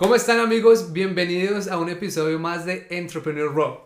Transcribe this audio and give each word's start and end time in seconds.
¿Cómo 0.00 0.14
están 0.14 0.40
amigos? 0.40 0.94
Bienvenidos 0.94 1.68
a 1.68 1.76
un 1.76 1.90
episodio 1.90 2.38
más 2.38 2.64
de 2.64 2.86
Entrepreneur 2.88 3.54
Raw. 3.54 3.80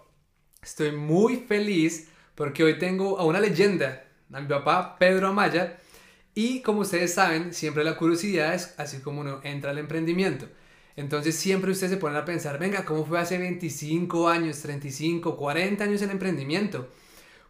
Estoy 0.62 0.92
muy 0.92 1.38
feliz 1.38 2.06
porque 2.36 2.62
hoy 2.62 2.78
tengo 2.78 3.18
a 3.18 3.24
una 3.24 3.40
leyenda, 3.40 4.04
a 4.32 4.40
mi 4.40 4.46
papá 4.46 4.96
Pedro 4.96 5.26
Amaya. 5.26 5.76
Y 6.32 6.62
como 6.62 6.82
ustedes 6.82 7.14
saben, 7.14 7.52
siempre 7.52 7.82
la 7.82 7.96
curiosidad 7.96 8.54
es 8.54 8.76
así 8.78 8.98
como 8.98 9.22
uno 9.22 9.40
entra 9.42 9.72
al 9.72 9.78
emprendimiento. 9.78 10.46
Entonces 10.94 11.34
siempre 11.34 11.72
ustedes 11.72 11.90
se 11.90 11.98
ponen 11.98 12.18
a 12.18 12.24
pensar, 12.24 12.60
venga, 12.60 12.84
¿cómo 12.84 13.04
fue 13.04 13.18
hace 13.18 13.36
25 13.36 14.28
años, 14.28 14.60
35, 14.60 15.36
40 15.36 15.82
años 15.82 16.00
el 16.00 16.10
emprendimiento? 16.10 16.90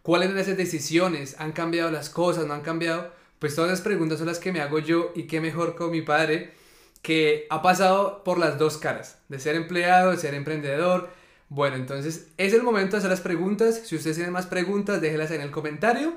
¿Cuáles 0.00 0.30
eran 0.30 0.40
esas 0.40 0.56
decisiones? 0.56 1.36
¿Han 1.38 1.52
cambiado 1.52 1.90
las 1.90 2.08
cosas? 2.08 2.46
¿No 2.46 2.54
han 2.54 2.62
cambiado? 2.62 3.12
Pues 3.38 3.54
todas 3.54 3.72
esas 3.72 3.84
preguntas 3.84 4.16
son 4.16 4.26
las 4.26 4.38
que 4.38 4.52
me 4.52 4.62
hago 4.62 4.78
yo 4.78 5.12
y 5.14 5.24
qué 5.24 5.42
mejor 5.42 5.76
con 5.76 5.90
mi 5.90 6.00
padre 6.00 6.63
que 7.04 7.46
ha 7.50 7.60
pasado 7.60 8.24
por 8.24 8.38
las 8.38 8.58
dos 8.58 8.78
caras, 8.78 9.18
de 9.28 9.38
ser 9.38 9.56
empleado, 9.56 10.12
de 10.12 10.16
ser 10.16 10.32
emprendedor. 10.32 11.10
Bueno, 11.50 11.76
entonces 11.76 12.28
es 12.38 12.54
el 12.54 12.62
momento 12.62 12.92
de 12.92 12.98
hacer 13.00 13.10
las 13.10 13.20
preguntas. 13.20 13.82
Si 13.84 13.94
ustedes 13.94 14.16
tienen 14.16 14.32
más 14.32 14.46
preguntas, 14.46 15.02
déjenlas 15.02 15.30
en 15.30 15.42
el 15.42 15.50
comentario. 15.50 16.14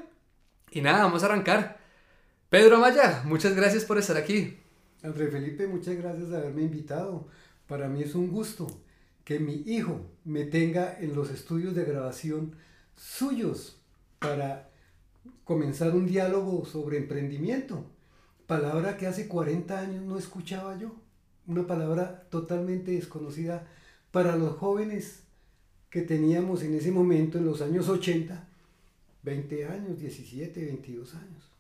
Y 0.71 0.79
nada, 0.79 1.03
vamos 1.03 1.23
a 1.23 1.26
arrancar. 1.26 1.77
Pedro 2.49 2.77
Amaya, 2.77 3.21
muchas 3.26 3.53
gracias 3.53 3.84
por 3.84 3.98
estar 3.98 4.15
aquí. 4.15 4.57
André 5.03 5.27
Felipe, 5.27 5.67
muchas 5.67 5.98
gracias 5.98 6.29
de 6.29 6.38
haberme 6.38 6.62
invitado. 6.62 7.27
Para 7.67 7.90
mí 7.90 8.01
es 8.01 8.15
un 8.15 8.31
gusto 8.31 8.67
que 9.26 9.40
mi 9.40 9.63
hijo 9.65 9.99
me 10.23 10.45
tenga 10.45 10.98
en 11.01 11.13
los 11.13 11.29
estudios 11.31 11.76
de 11.76 11.84
grabación 11.84 12.55
suyos 12.95 13.81
para 14.20 14.70
comenzar 15.43 15.93
un 15.93 16.07
diálogo 16.07 16.65
sobre 16.65 16.95
emprendimiento 16.95 17.84
palabra 18.47 18.97
que 18.97 19.07
hace 19.07 19.27
40 19.27 19.77
años 19.77 20.03
no 20.03 20.17
escuchaba 20.17 20.77
yo, 20.77 20.95
una 21.45 21.67
palabra 21.67 22.23
totalmente 22.29 22.91
desconocida 22.91 23.67
para 24.11 24.35
los 24.35 24.57
jóvenes 24.57 25.23
que 25.89 26.01
teníamos 26.01 26.63
en 26.63 26.76
ese 26.76 26.91
momento, 26.91 27.37
en 27.37 27.45
los 27.45 27.62
años 27.62 27.87
80, 27.87 28.48
20 29.23 29.65
años, 29.65 29.99
17, 29.99 30.65
22 30.65 31.15
años. 31.15 31.51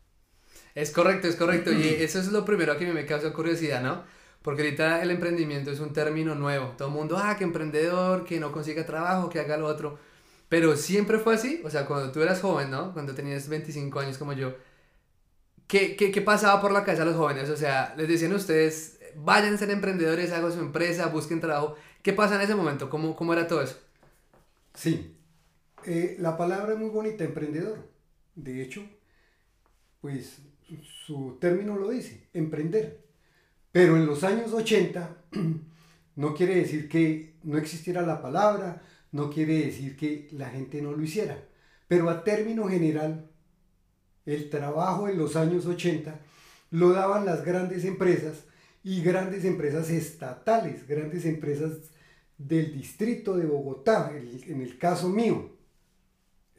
Es 0.75 0.91
correcto, 0.91 1.27
es 1.27 1.35
correcto. 1.35 1.71
Y 1.71 1.87
eso 1.99 2.19
es 2.19 2.31
lo 2.31 2.45
primero 2.45 2.77
que 2.77 2.91
me 2.91 3.05
causa 3.05 3.33
curiosidad, 3.33 3.81
¿no? 3.81 4.03
Porque 4.41 4.61
ahorita 4.61 5.01
el 5.01 5.11
emprendimiento 5.11 5.71
es 5.71 5.79
un 5.79 5.91
término 5.91 6.35
nuevo. 6.35 6.73
Todo 6.77 6.87
el 6.87 6.93
mundo, 6.93 7.17
ah, 7.17 7.35
que 7.37 7.43
emprendedor, 7.43 8.23
que 8.23 8.39
no 8.39 8.51
consiga 8.51 8.85
trabajo, 8.85 9.29
que 9.29 9.39
haga 9.39 9.57
lo 9.57 9.65
otro. 9.65 9.99
Pero 10.49 10.77
siempre 10.77 11.19
fue 11.19 11.35
así. 11.35 11.61
O 11.65 11.69
sea, 11.69 11.85
cuando 11.85 12.11
tú 12.11 12.21
eras 12.21 12.39
joven, 12.39 12.71
¿no? 12.71 12.93
Cuando 12.93 13.13
tenías 13.13 13.49
25 13.49 13.99
años 13.99 14.17
como 14.17 14.33
yo, 14.33 14.55
¿Qué, 15.67 15.95
qué, 15.95 16.11
qué 16.11 16.21
pasaba 16.21 16.61
por 16.61 16.71
la 16.71 16.83
cabeza 16.83 17.03
de 17.03 17.11
los 17.11 17.19
jóvenes? 17.19 17.49
O 17.49 17.57
sea, 17.57 17.93
les 17.97 18.07
decían 18.07 18.31
a 18.33 18.37
ustedes, 18.37 18.99
vayan 19.15 19.53
a 19.53 19.57
ser 19.57 19.69
emprendedores, 19.71 20.31
hagan 20.31 20.51
su 20.51 20.59
empresa, 20.59 21.07
busquen 21.07 21.41
trabajo. 21.41 21.75
¿Qué 22.01 22.13
pasa 22.13 22.35
en 22.35 22.41
ese 22.41 22.55
momento? 22.55 22.89
¿Cómo, 22.89 23.15
cómo 23.15 23.33
era 23.33 23.47
todo 23.47 23.61
eso? 23.61 23.77
Sí, 24.73 25.17
eh, 25.85 26.17
la 26.19 26.37
palabra 26.37 26.73
es 26.73 26.79
muy 26.79 26.89
bonita, 26.89 27.23
emprendedor. 27.23 27.89
De 28.35 28.61
hecho, 28.61 28.83
pues 30.01 30.39
su 31.05 31.37
término 31.39 31.77
lo 31.77 31.89
dice, 31.89 32.27
emprender. 32.33 33.05
Pero 33.71 33.97
en 33.97 34.05
los 34.05 34.23
años 34.23 34.53
80 34.53 35.25
no 36.15 36.33
quiere 36.33 36.55
decir 36.55 36.89
que 36.89 37.35
no 37.43 37.57
existiera 37.57 38.01
la 38.01 38.21
palabra, 38.21 38.81
no 39.11 39.29
quiere 39.29 39.65
decir 39.65 39.95
que 39.97 40.27
la 40.31 40.49
gente 40.49 40.81
no 40.81 40.91
lo 40.91 41.03
hiciera. 41.03 41.43
Pero 41.87 42.09
a 42.09 42.23
término 42.23 42.67
general, 42.67 43.29
el 44.27 44.49
trabajo 44.49 45.07
en 45.07 45.17
los 45.17 45.35
años 45.35 45.65
80 45.65 46.19
lo 46.69 46.91
daban 46.91 47.25
las 47.25 47.43
grandes 47.43 47.85
empresas 47.85 48.43
y 48.83 49.01
grandes 49.01 49.45
empresas 49.45 49.89
estatales, 49.89 50.87
grandes 50.87 51.25
empresas 51.25 51.71
del 52.37 52.73
distrito 52.73 53.35
de 53.35 53.45
Bogotá, 53.45 54.11
en 54.13 54.61
el 54.61 54.77
caso 54.77 55.09
mío. 55.09 55.49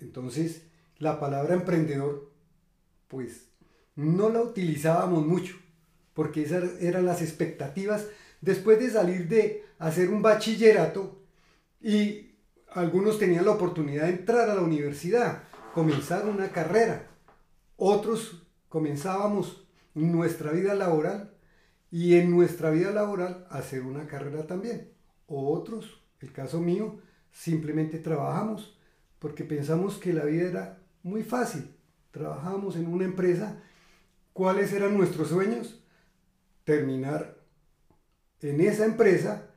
Entonces, 0.01 0.63
la 0.99 1.21
palabra 1.21 1.55
emprendedor, 1.55 2.33
pues 3.07 3.49
no 3.95 4.31
la 4.31 4.43
utilizábamos 4.43 5.27
mucho, 5.27 5.57
porque 6.15 6.43
esas 6.43 6.81
eran 6.81 7.07
las 7.07 7.23
expectativas 7.23 8.07
después 8.41 8.79
de 8.79 8.91
salir 8.91 9.29
de 9.29 9.65
hacer 9.79 10.09
un 10.11 10.23
bachillerato 10.23 11.23
y 11.81 12.33
algunos 12.71 13.19
tenían 13.19 13.45
la 13.45 13.53
oportunidad 13.53 14.05
de 14.05 14.11
entrar 14.15 14.51
a 14.51 14.55
la 14.55 14.63
universidad, 14.63 15.45
comenzar 15.75 16.27
una 16.27 16.49
carrera. 16.51 17.07
Otros 17.81 18.43
comenzábamos 18.69 19.65
nuestra 19.95 20.51
vida 20.51 20.75
laboral 20.75 21.31
y 21.93 22.17
en 22.17 22.29
nuestra 22.33 22.71
vida 22.71 22.91
laboral 22.91 23.47
hacer 23.51 23.83
una 23.83 24.09
carrera 24.09 24.49
también. 24.49 24.91
Otros, 25.29 26.03
el 26.19 26.33
caso 26.33 26.59
mío, 26.59 26.99
simplemente 27.31 28.01
trabajamos 28.01 28.77
porque 29.21 29.45
pensamos 29.45 29.97
que 29.97 30.13
la 30.13 30.25
vida 30.25 30.49
era 30.49 30.79
muy 31.05 31.23
fácil. 31.23 31.73
Trabajamos 32.11 32.75
en 32.75 32.89
una 32.89 33.05
empresa. 33.05 33.63
¿Cuáles 34.33 34.73
eran 34.73 34.97
nuestros 34.97 35.29
sueños? 35.29 35.81
Terminar 36.65 37.39
en 38.41 38.61
esa 38.61 38.87
empresa 38.87 39.51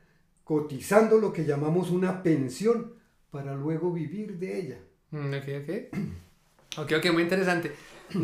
cotizando 0.44 1.18
lo 1.18 1.32
que 1.32 1.44
llamamos 1.44 1.90
una 1.90 2.22
pensión 2.22 2.94
para 3.32 3.56
luego 3.56 3.92
vivir 3.92 4.38
de 4.38 4.60
ella. 4.60 4.78
Mm, 5.10 5.34
ok, 5.34 5.48
ok. 5.62 5.98
Ok, 6.78 6.90
ok, 6.96 7.12
muy 7.12 7.24
interesante. 7.24 7.70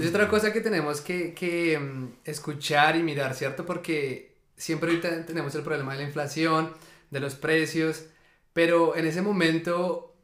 Es 0.00 0.08
otra 0.08 0.28
cosa 0.28 0.52
que 0.52 0.60
tenemos 0.60 1.00
que, 1.00 1.34
que 1.34 1.78
mm, 1.78 2.08
escuchar 2.24 2.96
y 2.96 3.02
mirar, 3.02 3.34
¿cierto? 3.34 3.64
Porque 3.64 4.36
siempre 4.56 4.90
ahorita 4.90 5.24
tenemos 5.26 5.54
el 5.54 5.62
problema 5.62 5.92
de 5.92 5.98
la 5.98 6.04
inflación, 6.04 6.72
de 7.10 7.20
los 7.20 7.34
precios, 7.34 8.06
pero 8.52 8.96
en 8.96 9.06
ese 9.06 9.22
momento, 9.22 10.14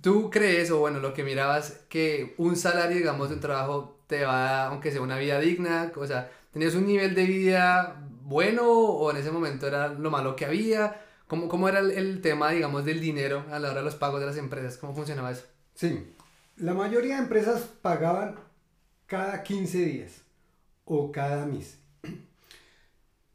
¿tú 0.00 0.30
crees, 0.30 0.70
o 0.70 0.78
bueno, 0.78 1.00
lo 1.00 1.14
que 1.14 1.24
mirabas, 1.24 1.84
que 1.88 2.34
un 2.38 2.56
salario, 2.56 2.96
digamos, 2.96 3.28
de 3.28 3.36
un 3.36 3.40
trabajo 3.40 4.00
te 4.06 4.24
va, 4.24 4.66
aunque 4.66 4.90
sea 4.92 5.00
una 5.00 5.18
vida 5.18 5.40
digna, 5.40 5.92
o 5.96 6.06
sea, 6.06 6.30
tenías 6.52 6.74
un 6.74 6.86
nivel 6.86 7.14
de 7.14 7.24
vida 7.24 8.02
bueno 8.22 8.68
o 8.68 9.10
en 9.10 9.18
ese 9.18 9.30
momento 9.30 9.66
era 9.66 9.88
lo 9.88 10.10
malo 10.10 10.36
que 10.36 10.46
había? 10.46 11.02
¿Cómo, 11.28 11.48
cómo 11.48 11.68
era 11.68 11.80
el, 11.80 11.90
el 11.92 12.20
tema, 12.20 12.50
digamos, 12.50 12.84
del 12.84 13.00
dinero 13.00 13.44
a 13.50 13.58
la 13.58 13.70
hora 13.70 13.78
de 13.78 13.84
los 13.84 13.96
pagos 13.96 14.20
de 14.20 14.26
las 14.26 14.36
empresas? 14.36 14.78
¿Cómo 14.78 14.94
funcionaba 14.94 15.30
eso? 15.30 15.44
Sí, 15.74 16.14
la 16.56 16.72
mayoría 16.72 17.16
de 17.16 17.22
empresas 17.22 17.62
pagaban 17.82 18.36
cada 19.06 19.42
15 19.42 19.78
días 19.84 20.22
o 20.84 21.10
cada 21.10 21.46
mes. 21.46 21.78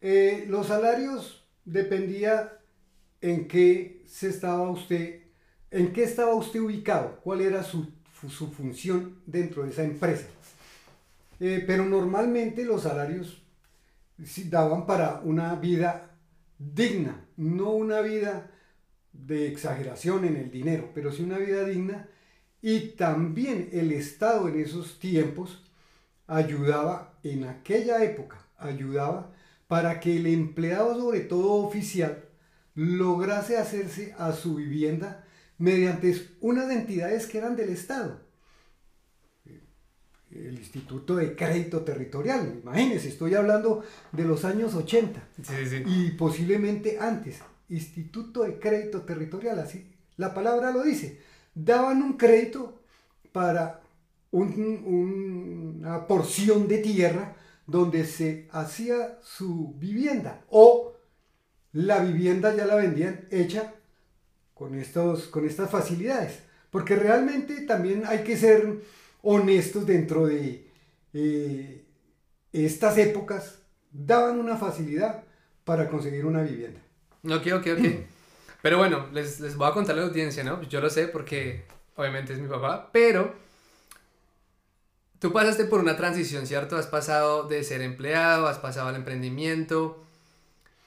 Eh, 0.03 0.47
los 0.49 0.65
salarios 0.65 1.45
dependía 1.63 2.57
en 3.21 3.47
qué 3.47 4.01
se 4.07 4.29
estaba 4.29 4.67
usted, 4.71 5.21
en 5.69 5.93
qué 5.93 6.01
estaba 6.05 6.33
usted 6.33 6.59
ubicado, 6.59 7.19
cuál 7.23 7.41
era 7.41 7.61
su, 7.61 7.87
función 8.57 9.19
dentro 9.27 9.61
de 9.61 9.69
esa 9.69 9.83
empresa. 9.83 10.25
Eh, 11.39 11.63
pero 11.67 11.85
normalmente 11.85 12.65
los 12.65 12.81
salarios 12.81 13.43
daban 14.49 14.87
para 14.87 15.21
una 15.23 15.53
vida 15.53 16.17
digna, 16.57 17.23
no 17.37 17.69
una 17.69 18.01
vida 18.01 18.49
de 19.13 19.47
exageración 19.47 20.25
en 20.25 20.35
el 20.35 20.49
dinero, 20.49 20.89
pero 20.95 21.11
sí 21.11 21.21
una 21.21 21.37
vida 21.37 21.63
digna 21.63 22.07
y 22.61 22.89
también 22.89 23.69
el 23.71 23.91
Estado 23.91 24.47
en 24.47 24.59
esos 24.59 24.99
tiempos 24.99 25.63
ayudaba, 26.27 27.17
en 27.23 27.45
aquella 27.45 28.03
época, 28.03 28.45
ayudaba 28.57 29.33
para 29.67 29.99
que 29.99 30.17
el 30.17 30.27
empleado, 30.27 30.99
sobre 30.99 31.21
todo 31.21 31.53
oficial, 31.53 32.23
lograse 32.75 33.57
hacerse 33.57 34.13
a 34.17 34.31
su 34.33 34.55
vivienda 34.55 35.25
mediante 35.57 36.29
unas 36.39 36.71
entidades 36.71 37.25
que 37.25 37.39
eran 37.39 37.55
del 37.55 37.69
Estado. 37.69 38.21
El 40.29 40.57
Instituto 40.57 41.17
de 41.17 41.35
Crédito 41.35 41.81
Territorial, 41.81 42.59
imagínense, 42.63 43.09
estoy 43.09 43.35
hablando 43.35 43.83
de 44.13 44.23
los 44.23 44.45
años 44.45 44.73
80 44.75 45.21
y 45.85 46.11
posiblemente 46.11 46.97
antes. 46.99 47.39
Instituto 47.67 48.43
de 48.43 48.59
Crédito 48.59 49.01
Territorial, 49.01 49.59
así 49.59 49.87
la 50.17 50.33
palabra 50.33 50.71
lo 50.71 50.83
dice 50.83 51.19
daban 51.53 52.01
un 52.01 52.13
crédito 52.13 52.81
para 53.31 53.81
una 54.31 56.07
porción 56.07 56.67
de 56.67 56.77
tierra 56.79 57.35
donde 57.67 58.05
se 58.05 58.47
hacía 58.51 59.19
su 59.21 59.73
vivienda 59.77 60.43
o 60.49 60.93
la 61.73 61.99
vivienda 61.99 62.55
ya 62.55 62.65
la 62.65 62.75
vendían 62.75 63.27
hecha 63.31 63.73
con, 64.53 64.75
estos, 64.75 65.27
con 65.27 65.45
estas 65.45 65.69
facilidades. 65.69 66.39
Porque 66.69 66.95
realmente 66.95 67.61
también 67.61 68.03
hay 68.05 68.23
que 68.23 68.37
ser 68.37 68.81
honestos 69.21 69.85
dentro 69.85 70.25
de 70.27 70.67
eh, 71.13 71.85
estas 72.51 72.97
épocas, 72.97 73.59
daban 73.91 74.39
una 74.39 74.57
facilidad 74.57 75.23
para 75.63 75.89
conseguir 75.89 76.25
una 76.25 76.41
vivienda. 76.41 76.81
Ok, 77.23 77.47
ok, 77.53 77.67
ok. 77.77 77.85
Pero 78.61 78.77
bueno, 78.77 79.07
les, 79.11 79.39
les 79.39 79.55
voy 79.55 79.67
a 79.67 79.73
contar 79.73 79.95
a 79.95 80.01
la 80.01 80.07
audiencia, 80.07 80.43
¿no? 80.43 80.61
Yo 80.63 80.81
lo 80.81 80.89
sé 80.89 81.07
porque 81.07 81.65
obviamente 81.95 82.33
es 82.33 82.39
mi 82.39 82.47
papá, 82.47 82.89
pero 82.91 83.33
tú 85.21 85.31
pasaste 85.31 85.65
por 85.65 85.79
una 85.79 85.95
transición, 85.95 86.47
¿cierto? 86.47 86.75
Has 86.75 86.87
pasado 86.87 87.47
de 87.47 87.63
ser 87.63 87.81
empleado, 87.81 88.47
has 88.47 88.57
pasado 88.57 88.89
al 88.89 88.95
emprendimiento. 88.95 90.03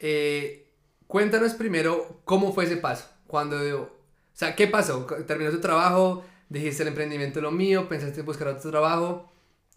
Eh, 0.00 0.66
cuéntanos 1.06 1.54
primero 1.54 2.20
cómo 2.24 2.52
fue 2.52 2.64
ese 2.64 2.76
paso. 2.76 3.08
Cuando, 3.28 3.56
o 3.56 3.88
sea, 4.32 4.56
¿qué 4.56 4.66
pasó? 4.66 5.06
Terminó 5.26 5.52
tu 5.52 5.60
trabajo, 5.60 6.24
dijiste 6.48 6.82
el 6.82 6.88
emprendimiento 6.88 7.40
lo 7.40 7.52
mío, 7.52 7.88
pensaste 7.88 8.20
en 8.20 8.26
buscar 8.26 8.48
otro 8.48 8.70
trabajo. 8.70 9.30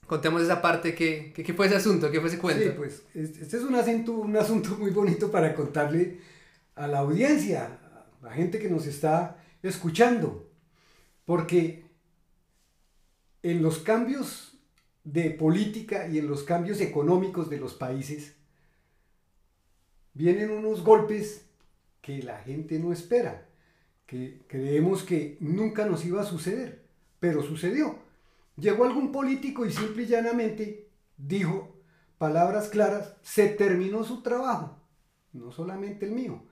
Contemos 0.08 0.42
esa 0.42 0.60
parte, 0.60 0.96
¿qué, 0.96 1.34
qué, 1.36 1.54
fue 1.54 1.68
ese 1.68 1.76
asunto? 1.76 2.10
¿Qué 2.10 2.20
fue 2.20 2.30
ese 2.30 2.40
cuento? 2.40 2.64
Sí, 2.64 2.72
pues 2.76 3.04
este 3.14 3.58
es 3.58 3.64
un 3.64 3.76
asunto, 3.76 4.14
un 4.14 4.38
asunto 4.38 4.72
muy 4.80 4.90
bonito 4.90 5.30
para 5.30 5.54
contarle 5.54 6.18
a 6.76 6.88
la 6.88 7.00
audiencia, 7.00 7.78
la 8.22 8.32
gente 8.32 8.60
que 8.60 8.70
nos 8.70 8.86
está 8.86 9.44
escuchando, 9.62 10.50
porque 11.26 11.86
en 13.44 13.62
los 13.62 13.80
cambios 13.80 14.58
de 15.04 15.30
política 15.32 16.08
y 16.08 16.18
en 16.18 16.28
los 16.28 16.44
cambios 16.44 16.82
económicos 16.82 17.50
de 17.50 17.60
los 17.60 17.74
países, 17.74 18.36
vienen 20.14 20.52
unos 20.52 20.84
golpes 20.84 21.46
que 22.02 22.22
la 22.24 22.40
gente 22.40 22.80
no 22.80 22.92
espera, 22.92 23.48
que 24.06 24.42
creemos 24.48 25.04
que 25.04 25.38
nunca 25.40 25.86
nos 25.86 26.06
iba 26.06 26.22
a 26.22 26.26
suceder, 26.26 26.84
pero 27.20 27.44
sucedió. 27.44 28.00
Llegó 28.56 28.86
algún 28.86 29.12
político 29.12 29.66
y 29.66 29.72
simple 29.72 30.04
y 30.04 30.08
llanamente 30.08 30.90
dijo 31.18 31.76
palabras 32.18 32.70
claras, 32.70 33.16
se 33.22 33.48
terminó 33.50 34.04
su 34.04 34.24
trabajo, 34.24 34.80
no 35.34 35.52
solamente 35.52 36.06
el 36.06 36.14
mío, 36.14 36.44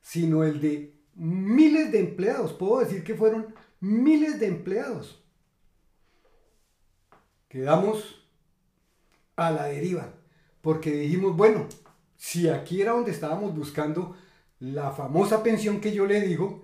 sino 0.00 0.42
el 0.42 0.60
de 0.60 1.01
miles 1.14 1.92
de 1.92 2.00
empleados, 2.00 2.52
puedo 2.52 2.80
decir 2.80 3.04
que 3.04 3.14
fueron 3.14 3.54
miles 3.80 4.40
de 4.40 4.46
empleados. 4.46 5.22
Quedamos 7.48 8.26
a 9.36 9.50
la 9.50 9.64
deriva, 9.66 10.14
porque 10.60 10.90
dijimos, 10.92 11.36
bueno, 11.36 11.66
si 12.16 12.48
aquí 12.48 12.80
era 12.80 12.92
donde 12.92 13.10
estábamos 13.10 13.54
buscando 13.54 14.16
la 14.60 14.92
famosa 14.92 15.42
pensión 15.42 15.80
que 15.80 15.92
yo 15.92 16.06
le 16.06 16.20
digo, 16.20 16.62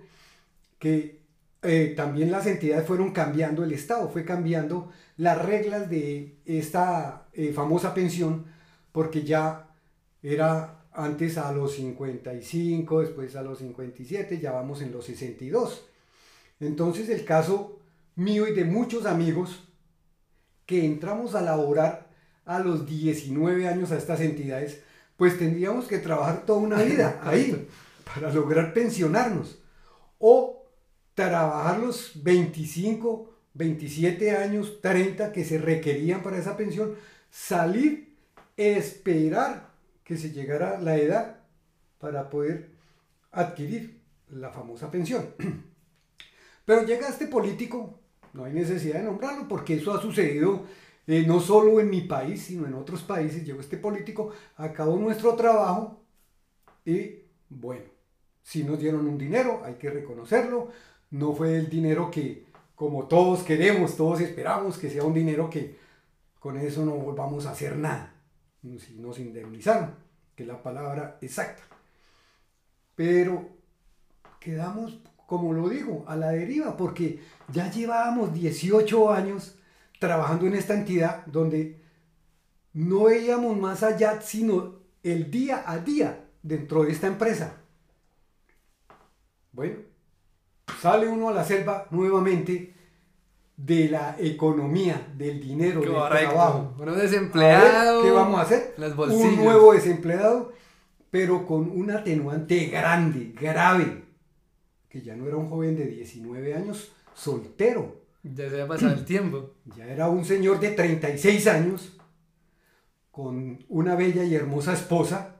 que 0.79 1.19
eh, 1.61 1.93
también 1.95 2.31
las 2.31 2.47
entidades 2.47 2.87
fueron 2.87 3.11
cambiando, 3.11 3.63
el 3.63 3.73
Estado 3.73 4.09
fue 4.09 4.23
cambiando 4.23 4.91
las 5.17 5.39
reglas 5.43 5.89
de 5.89 6.37
esta 6.45 7.27
eh, 7.33 7.51
famosa 7.51 7.93
pensión, 7.93 8.45
porque 8.93 9.23
ya 9.23 9.67
era 10.23 10.78
antes 10.99 11.37
a 11.37 11.51
los 11.53 11.75
55, 11.75 13.01
después 13.01 13.35
a 13.35 13.41
los 13.41 13.59
57, 13.59 14.39
ya 14.39 14.51
vamos 14.51 14.81
en 14.81 14.91
los 14.91 15.05
62. 15.05 15.85
Entonces 16.59 17.07
el 17.09 17.23
caso 17.23 17.79
mío 18.15 18.47
y 18.47 18.53
de 18.53 18.65
muchos 18.65 19.05
amigos 19.05 19.63
que 20.65 20.85
entramos 20.85 21.35
a 21.35 21.41
laborar 21.41 22.09
a 22.45 22.59
los 22.59 22.85
19 22.85 23.67
años 23.67 23.91
a 23.91 23.97
estas 23.97 24.19
entidades, 24.19 24.81
pues 25.15 25.39
tendríamos 25.39 25.87
que 25.87 25.99
trabajar 25.99 26.45
toda 26.45 26.59
una 26.59 26.81
vida 26.81 27.21
ahí 27.23 27.67
para 28.13 28.33
lograr 28.33 28.73
pensionarnos. 28.73 29.59
O 30.17 30.65
trabajar 31.13 31.79
los 31.79 32.11
25, 32.21 33.33
27 33.53 34.31
años, 34.31 34.81
30 34.81 35.31
que 35.31 35.45
se 35.45 35.57
requerían 35.59 36.21
para 36.21 36.37
esa 36.37 36.57
pensión, 36.57 36.95
salir, 37.31 38.15
esperar 38.57 39.68
que 40.09 40.17
se 40.17 40.31
llegara 40.31 40.81
la 40.81 40.97
edad 40.97 41.35
para 41.99 42.31
poder 42.31 42.71
adquirir 43.31 44.01
la 44.29 44.49
famosa 44.49 44.89
pensión. 44.89 45.35
Pero 46.65 46.83
llega 46.83 47.07
este 47.07 47.27
político, 47.27 47.99
no 48.33 48.43
hay 48.43 48.53
necesidad 48.53 49.01
de 49.01 49.05
nombrarlo 49.05 49.47
porque 49.47 49.75
eso 49.75 49.93
ha 49.93 50.01
sucedido 50.01 50.65
eh, 51.05 51.25
no 51.27 51.39
solo 51.39 51.79
en 51.79 51.91
mi 51.91 52.01
país, 52.01 52.41
sino 52.41 52.65
en 52.65 52.73
otros 52.73 53.03
países, 53.03 53.45
llegó 53.45 53.59
este 53.59 53.77
político, 53.77 54.31
acabó 54.55 54.97
nuestro 54.97 55.35
trabajo 55.35 56.01
y 56.83 57.19
bueno, 57.47 57.85
si 58.41 58.63
nos 58.63 58.79
dieron 58.79 59.07
un 59.07 59.17
dinero, 59.19 59.61
hay 59.63 59.75
que 59.75 59.91
reconocerlo, 59.91 60.69
no 61.11 61.33
fue 61.35 61.55
el 61.55 61.69
dinero 61.69 62.09
que 62.09 62.47
como 62.73 63.07
todos 63.07 63.43
queremos, 63.43 63.95
todos 63.95 64.21
esperamos 64.21 64.79
que 64.79 64.89
sea 64.89 65.03
un 65.03 65.13
dinero 65.13 65.51
que 65.51 65.77
con 66.39 66.57
eso 66.57 66.83
no 66.83 66.93
volvamos 66.93 67.45
a 67.45 67.51
hacer 67.51 67.77
nada, 67.77 68.18
si 68.61 68.95
nos 68.95 69.19
indemnizaron, 69.19 69.95
que 70.35 70.43
es 70.43 70.47
la 70.49 70.61
palabra 70.61 71.17
exacta. 71.21 71.63
Pero 72.95 73.49
quedamos, 74.39 74.99
como 75.25 75.53
lo 75.53 75.69
digo, 75.69 76.03
a 76.07 76.15
la 76.15 76.31
deriva, 76.31 76.75
porque 76.75 77.21
ya 77.51 77.71
llevábamos 77.71 78.33
18 78.33 79.11
años 79.11 79.55
trabajando 79.99 80.47
en 80.47 80.55
esta 80.55 80.73
entidad 80.73 81.25
donde 81.25 81.81
no 82.73 83.05
veíamos 83.05 83.57
más 83.57 83.83
allá 83.83 84.21
sino 84.21 84.79
el 85.03 85.29
día 85.31 85.63
a 85.65 85.79
día 85.79 86.25
dentro 86.41 86.83
de 86.83 86.91
esta 86.91 87.07
empresa. 87.07 87.57
Bueno, 89.51 89.79
sale 90.81 91.07
uno 91.07 91.29
a 91.29 91.33
la 91.33 91.43
selva 91.43 91.87
nuevamente 91.91 92.73
de 93.65 93.89
la 93.89 94.15
economía, 94.17 95.11
del 95.17 95.41
dinero, 95.41 95.81
del 95.81 95.91
trabajo. 95.91 96.73
Uno 96.79 96.95
desempleado. 96.95 98.03
¿Qué 98.03 98.11
vamos 98.11 98.39
a 98.39 98.43
hacer? 98.43 98.73
Un 98.77 99.35
nuevo 99.35 99.73
desempleado, 99.73 100.53
pero 101.11 101.45
con 101.45 101.69
un 101.69 101.91
atenuante 101.91 102.67
grande, 102.67 103.33
grave, 103.39 104.03
que 104.87 105.01
ya 105.01 105.15
no 105.15 105.27
era 105.27 105.35
un 105.35 105.49
joven 105.49 105.75
de 105.75 105.85
19 105.87 106.55
años, 106.55 106.93
soltero 107.13 107.99
ya 108.23 108.49
se 108.49 108.55
había 108.55 108.67
pasado 108.67 108.93
el 108.93 109.05
tiempo. 109.05 109.51
Ya 109.77 109.85
era 109.85 110.09
un 110.09 110.25
señor 110.25 110.59
de 110.59 110.71
36 110.71 111.47
años, 111.47 111.93
con 113.11 113.63
una 113.67 113.95
bella 113.95 114.23
y 114.23 114.35
hermosa 114.35 114.73
esposa. 114.73 115.35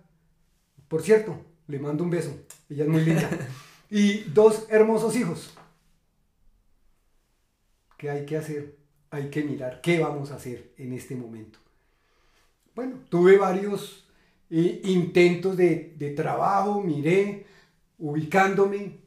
Por 0.88 1.02
cierto, 1.02 1.38
le 1.68 1.80
mando 1.80 2.04
un 2.04 2.10
beso, 2.10 2.32
ella 2.70 2.84
es 2.84 2.90
muy 2.90 3.02
linda. 3.02 3.30
y 3.90 4.20
dos 4.34 4.68
hermosos 4.70 5.16
hijos. 5.16 5.54
¿Qué 8.00 8.10
hay 8.10 8.26
que 8.26 8.38
hacer? 8.38 8.78
Hay 9.12 9.30
que 9.30 9.44
mirar 9.44 9.82
qué 9.82 10.00
vamos 10.00 10.32
a 10.32 10.36
hacer 10.36 10.72
en 10.78 10.94
este 10.94 11.18
momento. 11.18 11.60
Bueno, 12.74 12.96
tuve 13.10 13.38
varios 13.38 14.08
eh, 14.50 14.80
intentos 14.86 15.58
de, 15.58 15.96
de 15.98 16.12
trabajo, 16.12 16.82
miré, 16.82 17.46
ubicándome, 17.98 19.02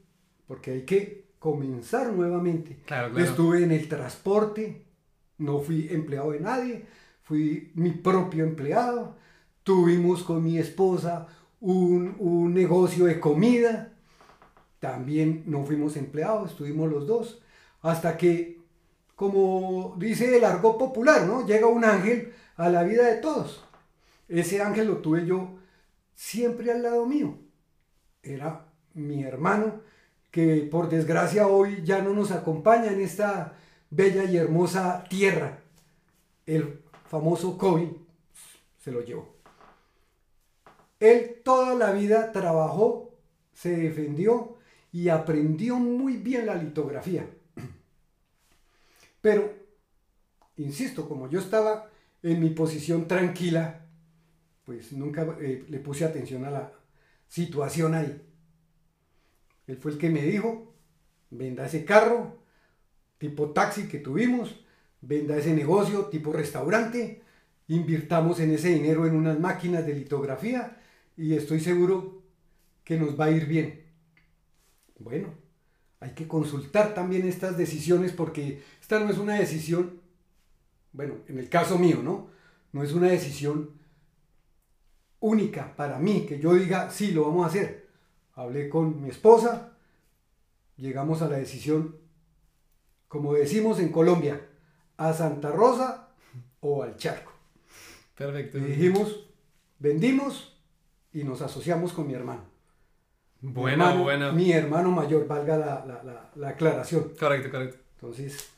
porque 0.47 0.73
hay 0.73 0.83
que 0.83 1.25
comenzar 1.39 2.13
nuevamente. 2.13 2.81
Estuve 3.17 3.65
en 3.65 3.73
el 3.73 3.89
transporte, 3.89 4.85
no 5.39 5.61
fui 5.61 5.89
empleado 5.91 6.33
de 6.33 6.41
nadie, 6.41 6.85
fui 7.23 7.73
mi 7.75 7.93
propio 7.93 8.45
empleado. 8.45 9.17
Tuvimos 9.63 10.23
con 10.23 10.45
mi 10.45 10.59
esposa 10.59 11.29
un, 11.61 12.15
un 12.19 12.53
negocio 12.53 13.07
de 13.07 13.19
comida, 13.19 13.95
también 14.81 15.45
no 15.47 15.65
fuimos 15.65 15.97
empleados, 15.97 16.51
estuvimos 16.51 16.91
los 16.91 17.07
dos, 17.07 17.41
hasta 17.81 18.19
que, 18.19 18.62
como 19.23 19.95
dice 19.99 20.37
el 20.37 20.45
argot 20.45 20.77
popular, 20.77 21.25
¿no? 21.25 21.47
Llega 21.47 21.69
un 21.69 21.85
ángel 21.85 22.33
a 22.57 22.69
la 22.69 22.83
vida 22.83 23.07
de 23.07 23.19
todos. 23.19 23.63
Ese 24.29 24.61
ángel 24.61 24.89
lo 24.89 24.97
tuve 24.97 25.25
yo 25.25 25.59
siempre 26.13 26.73
al 26.73 26.83
lado 26.83 27.07
mío. 27.07 27.39
Era 28.21 28.67
mi 28.95 29.23
hermano 29.23 29.81
que 30.33 30.69
por 30.69 30.89
desgracia 30.89 31.47
hoy 31.47 31.83
ya 31.85 32.03
no 32.03 32.15
nos 32.15 32.33
acompaña 32.33 32.91
en 32.91 33.01
esta 33.01 33.53
bella 33.91 34.25
y 34.25 34.37
hermosa 34.37 35.05
tierra. 35.09 35.61
El 36.45 36.81
famoso 37.09 37.57
COVID 37.57 37.91
se 38.81 38.91
lo 38.91 39.03
llevó. 39.03 39.37
Él 40.99 41.43
toda 41.45 41.77
la 41.77 41.93
vida 41.93 42.33
trabajó, 42.33 43.13
se 43.53 43.77
defendió 43.77 44.57
y 44.91 45.11
aprendió 45.11 45.77
muy 45.77 46.17
bien 46.17 46.47
la 46.47 46.57
litografía. 46.57 47.25
Pero, 49.23 49.55
insisto, 50.57 51.09
como 51.09 51.31
yo 51.31 51.41
estaba 51.41 51.89
en 52.23 52.41
mi 52.41 52.51
posición 52.51 53.09
tranquila, 53.09 53.87
pues 54.65 54.93
nunca 54.93 55.37
eh, 55.41 55.65
le 55.69 55.79
puse 55.79 56.05
atención 56.05 56.45
a 56.45 56.51
la 56.51 56.73
situación 57.29 57.95
ahí. 57.95 58.21
Él 59.67 59.77
fue 59.79 59.93
el 59.93 59.99
que 59.99 60.11
me 60.11 60.23
dijo, 60.23 60.75
venda 61.31 61.67
ese 61.67 61.85
carro 61.85 62.43
tipo 63.17 63.51
taxi 63.53 63.87
que 63.87 63.99
tuvimos, 63.99 64.65
venda 65.01 65.37
ese 65.37 65.55
negocio 65.55 66.07
tipo 66.07 66.33
restaurante, 66.33 67.23
invirtamos 67.69 68.41
en 68.41 68.51
ese 68.51 68.71
dinero 68.71 69.07
en 69.07 69.15
unas 69.15 69.39
máquinas 69.39 69.87
de 69.87 69.95
litografía 69.95 70.83
y 71.17 71.35
estoy 71.35 71.61
seguro 71.61 72.23
que 72.83 72.99
nos 72.99 73.19
va 73.19 73.27
a 73.27 73.31
ir 73.31 73.47
bien. 73.47 73.85
Bueno, 74.99 75.35
hay 76.03 76.11
que 76.11 76.29
consultar 76.29 76.95
también 76.95 77.27
estas 77.27 77.57
decisiones 77.57 78.13
porque 78.13 78.63
esta 78.81 79.01
no 79.01 79.09
es 79.09 79.19
una 79.19 79.35
decisión, 79.35 80.01
bueno, 80.93 81.15
en 81.29 81.39
el 81.39 81.49
caso 81.49 81.79
mío, 81.79 82.01
¿no? 82.03 82.29
No 82.73 82.83
es 82.83 82.93
una 82.93 83.09
decisión 83.09 83.71
única 85.21 85.75
para 85.77 85.99
mí, 85.99 86.27
que 86.27 86.41
yo 86.41 86.55
diga, 86.55 86.91
sí, 86.91 87.13
lo 87.13 87.25
vamos 87.25 87.45
a 87.45 87.49
hacer 87.49 87.83
hablé 88.35 88.69
con 88.69 89.03
mi 89.03 89.11
esposa, 89.11 89.73
llegamos 90.77 91.23
a 91.23 91.29
la 91.29 91.37
decisión, 91.37 91.97
como 93.09 93.35
decimos 93.35 93.79
en 93.79 93.91
Colombia, 93.91 94.49
a 94.97 95.13
Santa 95.13 95.51
Rosa 95.51 96.09
o 96.61 96.83
al 96.83 96.97
charco. 96.97 97.33
Perfecto. 98.17 98.59
Y 98.59 98.63
dijimos, 98.63 99.27
vendimos 99.79 100.57
y 101.13 101.25
nos 101.25 101.43
asociamos 101.43 101.93
con 101.93 102.07
mi 102.07 102.15
hermano. 102.15 102.45
Bueno, 103.43 104.05
bueno. 104.05 104.33
Mi 104.33 104.53
hermano 104.53 104.93
mayor, 104.93 105.27
valga 105.27 105.57
la, 105.57 105.85
la, 105.85 106.31
la, 106.37 106.49
aclaración. 106.49 107.13
Correcto, 107.19 107.51
correcto. 107.51 107.77
Entonces. 107.97 108.51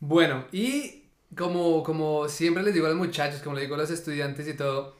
Bueno, 0.00 0.44
y 0.50 1.04
como, 1.36 1.84
como 1.84 2.28
siempre 2.28 2.64
les 2.64 2.74
digo 2.74 2.86
a 2.86 2.90
los 2.90 2.98
muchachos, 2.98 3.40
como 3.42 3.54
les 3.54 3.62
digo 3.62 3.76
a 3.76 3.78
los 3.78 3.90
estudiantes 3.90 4.48
y 4.48 4.54
todo, 4.54 4.96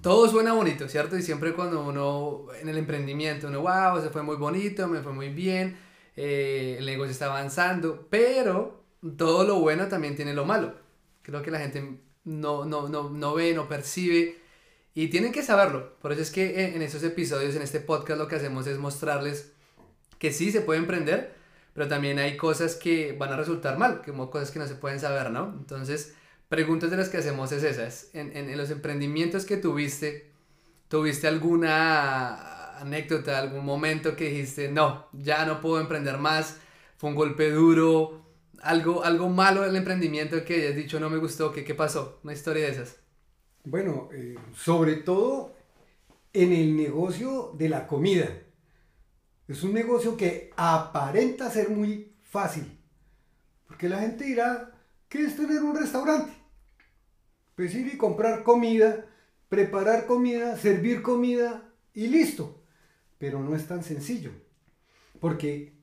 todo 0.00 0.26
suena 0.26 0.54
bonito, 0.54 0.88
¿cierto? 0.88 1.18
Y 1.18 1.22
siempre 1.22 1.52
cuando 1.52 1.84
uno, 1.84 2.46
en 2.58 2.70
el 2.70 2.78
emprendimiento, 2.78 3.48
uno, 3.48 3.60
wow, 3.60 4.00
se 4.02 4.08
fue 4.08 4.22
muy 4.22 4.36
bonito, 4.36 4.88
me 4.88 5.02
fue 5.02 5.12
muy 5.12 5.28
bien, 5.28 5.76
eh, 6.16 6.76
el 6.78 6.86
negocio 6.86 7.12
está 7.12 7.26
avanzando, 7.26 8.06
pero 8.08 8.82
todo 9.18 9.44
lo 9.44 9.60
bueno 9.60 9.86
también 9.88 10.16
tiene 10.16 10.32
lo 10.32 10.46
malo. 10.46 10.74
Creo 11.20 11.42
que 11.42 11.50
la 11.50 11.60
gente 11.60 12.00
no, 12.24 12.64
no, 12.64 12.88
no, 12.88 13.10
no 13.10 13.34
ve, 13.34 13.52
no 13.52 13.68
percibe 13.68 14.39
y 15.00 15.08
tienen 15.08 15.32
que 15.32 15.42
saberlo. 15.42 15.94
Por 16.02 16.12
eso 16.12 16.20
es 16.20 16.30
que 16.30 16.74
en 16.74 16.82
estos 16.82 17.02
episodios, 17.04 17.56
en 17.56 17.62
este 17.62 17.80
podcast, 17.80 18.20
lo 18.20 18.28
que 18.28 18.36
hacemos 18.36 18.66
es 18.66 18.76
mostrarles 18.76 19.50
que 20.18 20.30
sí 20.30 20.52
se 20.52 20.60
puede 20.60 20.78
emprender, 20.78 21.32
pero 21.72 21.88
también 21.88 22.18
hay 22.18 22.36
cosas 22.36 22.74
que 22.74 23.12
van 23.18 23.32
a 23.32 23.36
resultar 23.38 23.78
mal, 23.78 24.02
como 24.04 24.30
cosas 24.30 24.50
que 24.50 24.58
no 24.58 24.66
se 24.66 24.74
pueden 24.74 25.00
saber, 25.00 25.30
¿no? 25.30 25.54
Entonces, 25.58 26.12
preguntas 26.50 26.90
de 26.90 26.98
las 26.98 27.08
que 27.08 27.16
hacemos 27.16 27.50
es 27.50 27.62
esas. 27.62 28.10
En, 28.12 28.36
en, 28.36 28.50
en 28.50 28.58
los 28.58 28.70
emprendimientos 28.70 29.46
que 29.46 29.56
tuviste, 29.56 30.32
¿tuviste 30.88 31.28
alguna 31.28 32.76
anécdota, 32.78 33.38
algún 33.38 33.64
momento 33.64 34.14
que 34.14 34.28
dijiste, 34.28 34.70
no, 34.70 35.08
ya 35.14 35.46
no 35.46 35.62
puedo 35.62 35.80
emprender 35.80 36.18
más, 36.18 36.58
fue 36.98 37.08
un 37.08 37.16
golpe 37.16 37.50
duro, 37.50 38.20
algo, 38.60 39.02
algo 39.02 39.30
malo 39.30 39.62
del 39.62 39.76
emprendimiento 39.76 40.44
que 40.44 40.56
hayas 40.56 40.76
dicho 40.76 41.00
no 41.00 41.08
me 41.08 41.16
gustó, 41.16 41.52
¿qué, 41.52 41.64
qué 41.64 41.74
pasó? 41.74 42.20
Una 42.22 42.34
historia 42.34 42.66
de 42.66 42.72
esas. 42.72 42.99
Bueno, 43.64 44.08
eh, 44.12 44.36
sobre 44.54 44.96
todo 44.96 45.54
en 46.32 46.52
el 46.52 46.76
negocio 46.76 47.52
de 47.58 47.68
la 47.68 47.86
comida. 47.86 48.26
Es 49.48 49.62
un 49.62 49.74
negocio 49.74 50.16
que 50.16 50.50
aparenta 50.56 51.50
ser 51.50 51.68
muy 51.68 52.14
fácil. 52.22 52.78
Porque 53.66 53.88
la 53.88 54.00
gente 54.00 54.24
dirá, 54.24 54.72
¿qué 55.08 55.24
es 55.26 55.36
tener 55.36 55.62
un 55.62 55.76
restaurante? 55.76 56.32
Pues 57.54 57.74
ir 57.74 57.92
y 57.92 57.98
comprar 57.98 58.44
comida, 58.44 59.06
preparar 59.50 60.06
comida, 60.06 60.56
servir 60.56 61.02
comida 61.02 61.70
y 61.92 62.06
listo. 62.06 62.62
Pero 63.18 63.40
no 63.40 63.54
es 63.54 63.66
tan 63.66 63.84
sencillo. 63.84 64.30
Porque 65.20 65.74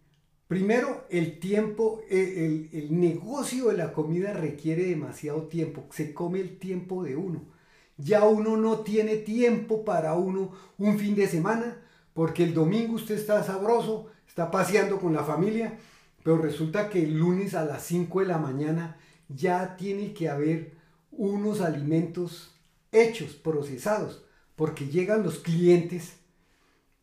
primero 0.47 1.05
el 1.11 1.39
tiempo, 1.39 2.01
el, 2.09 2.69
el 2.73 2.99
negocio 2.99 3.67
de 3.67 3.77
la 3.77 3.93
comida 3.93 4.33
requiere 4.33 4.85
demasiado 4.85 5.43
tiempo. 5.43 5.85
Se 5.91 6.11
come 6.11 6.39
el 6.39 6.57
tiempo 6.57 7.03
de 7.03 7.15
uno 7.15 7.56
ya 7.97 8.23
uno 8.25 8.57
no 8.57 8.79
tiene 8.79 9.17
tiempo 9.17 9.83
para 9.83 10.13
uno 10.13 10.51
un 10.77 10.99
fin 10.99 11.15
de 11.15 11.27
semana, 11.27 11.77
porque 12.13 12.43
el 12.43 12.53
domingo 12.53 12.95
usted 12.95 13.15
está 13.15 13.43
sabroso, 13.43 14.07
está 14.27 14.51
paseando 14.51 14.99
con 14.99 15.13
la 15.13 15.23
familia, 15.23 15.77
pero 16.23 16.37
resulta 16.37 16.89
que 16.89 17.03
el 17.03 17.17
lunes 17.17 17.53
a 17.53 17.65
las 17.65 17.83
5 17.83 18.21
de 18.21 18.25
la 18.25 18.37
mañana 18.37 18.97
ya 19.29 19.75
tiene 19.77 20.13
que 20.13 20.29
haber 20.29 20.73
unos 21.11 21.61
alimentos 21.61 22.55
hechos, 22.91 23.33
procesados, 23.33 24.23
porque 24.55 24.87
llegan 24.87 25.23
los 25.23 25.39
clientes 25.39 26.17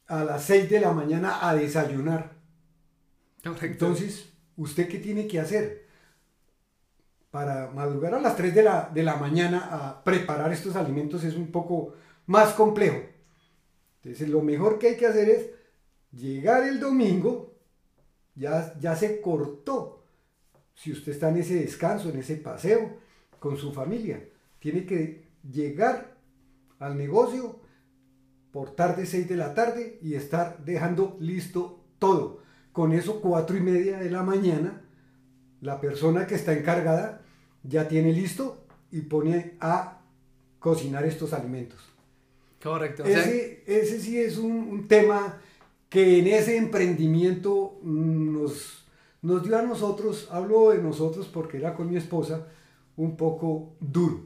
a 0.07 0.25
las 0.25 0.45
6 0.45 0.71
de 0.71 0.81
la 0.81 0.93
mañana 0.93 1.49
a 1.49 1.55
desayunar. 1.55 2.37
Entonces, 3.45 4.31
¿usted 4.57 4.89
qué 4.89 4.99
tiene 4.99 5.27
que 5.27 5.41
hacer? 5.41 5.84
Para 7.35 7.69
madrugar 7.73 8.15
a 8.15 8.21
las 8.21 8.37
3 8.37 8.55
de 8.55 8.63
la, 8.63 8.89
de 8.95 9.03
la 9.03 9.17
mañana 9.17 9.69
a 9.73 10.05
preparar 10.05 10.53
estos 10.53 10.77
alimentos 10.77 11.25
es 11.25 11.35
un 11.35 11.51
poco 11.51 11.95
más 12.27 12.53
complejo. 12.53 12.99
Entonces 13.97 14.29
lo 14.29 14.41
mejor 14.41 14.79
que 14.79 14.91
hay 14.91 14.97
que 14.97 15.09
hacer 15.09 15.29
es 15.29 15.51
llegar 16.13 16.63
el 16.63 16.79
domingo, 16.79 17.57
ya, 18.37 18.79
ya 18.79 18.95
se 18.95 19.21
cortó. 19.21 20.05
Si 20.75 20.93
usted 20.93 21.11
está 21.11 21.31
en 21.31 21.39
ese 21.39 21.57
descanso, 21.57 22.09
en 22.09 22.21
ese 22.21 22.37
paseo 22.37 22.99
con 23.41 23.57
su 23.57 23.73
familia, 23.73 24.23
tiene 24.61 24.87
que 24.87 25.25
llegar 25.43 26.15
al 26.79 26.97
negocio 26.97 27.59
por 28.53 28.77
tarde 28.77 29.07
6 29.07 29.29
de 29.29 29.37
la 29.37 29.55
tarde 29.55 29.99
y 30.01 30.15
estar 30.15 30.65
dejando 30.65 31.17
listo 31.19 31.81
todo. 31.99 32.45
Con 32.71 32.93
eso, 32.93 33.21
cuatro 33.21 33.57
y 33.57 33.61
media 33.61 33.99
de 33.99 34.11
la 34.13 34.23
mañana, 34.23 34.83
la 35.61 35.81
persona 35.81 36.29
que 36.29 36.37
está 36.37 36.53
encargada 36.53 37.23
ya 37.65 37.89
tiene 37.89 38.13
listo 38.13 38.65
y 38.91 39.01
pone 39.01 39.55
a 39.61 40.01
cocinar 40.59 41.05
estos 41.05 41.33
alimentos. 41.33 41.81
Correcto. 42.63 43.05
ese, 43.05 43.63
ese, 43.67 44.01
sí 44.01 44.19
es 44.19 44.39
un, 44.39 44.89
tema 44.89 45.39
que 45.91 46.21
en 46.21 46.27
ese 46.29 46.57
emprendimiento 46.57 47.79
nos, 47.83 48.87
nos 49.21 49.45
dio 49.45 49.59
a 49.59 49.63
nosotros, 49.63 50.29
hablo 50.31 50.71
de 50.71 50.79
nosotros 50.79 51.27
porque 51.27 51.59
era 51.59 51.75
con 51.75 51.91
mi 51.91 51.97
esposa, 51.97 52.47
un 52.97 53.17
poco 53.17 53.75
duro. 53.81 54.25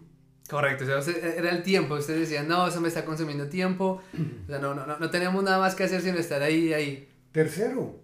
Correcto, 0.49 0.85
o 0.85 1.03
sea, 1.03 1.15
era 1.37 1.51
el 1.51 1.63
tiempo, 1.63 1.97
usted 1.97 2.19
decía, 2.19 2.43
no, 2.43 2.69
eso 2.69 2.81
me 2.81 2.89
está 2.89 3.05
consumiendo 3.05 3.49
tiempo, 3.49 4.01
o 4.45 4.47
sea, 4.47 4.59
no, 4.61 4.75
no, 4.75 4.87
no, 4.87 4.99
no 4.99 5.11
tenemos 5.11 5.43
nada 5.43 5.59
más 5.59 5.75
que 5.75 5.85
hacer 5.85 6.01
sino 6.01 6.19
estar 6.19 6.41
ahí, 6.43 6.73
ahí. 6.73 7.09
Tercero, 7.33 8.01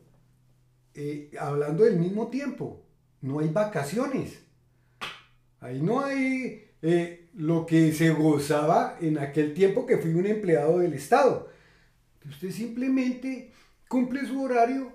eh, 0.94 1.30
hablando 1.38 1.84
del 1.84 1.96
mismo 1.96 2.28
tiempo, 2.28 2.82
no 3.20 3.38
hay 3.38 3.48
vacaciones. 3.48 4.43
Ahí 5.64 5.80
no 5.80 6.04
hay 6.04 6.72
eh, 6.82 7.30
lo 7.32 7.64
que 7.64 7.90
se 7.94 8.10
gozaba 8.10 8.98
en 9.00 9.16
aquel 9.16 9.54
tiempo 9.54 9.86
que 9.86 9.96
fui 9.96 10.12
un 10.12 10.26
empleado 10.26 10.80
del 10.80 10.92
Estado. 10.92 11.48
Usted 12.28 12.50
simplemente 12.50 13.50
cumple 13.88 14.26
su 14.26 14.42
horario, 14.42 14.92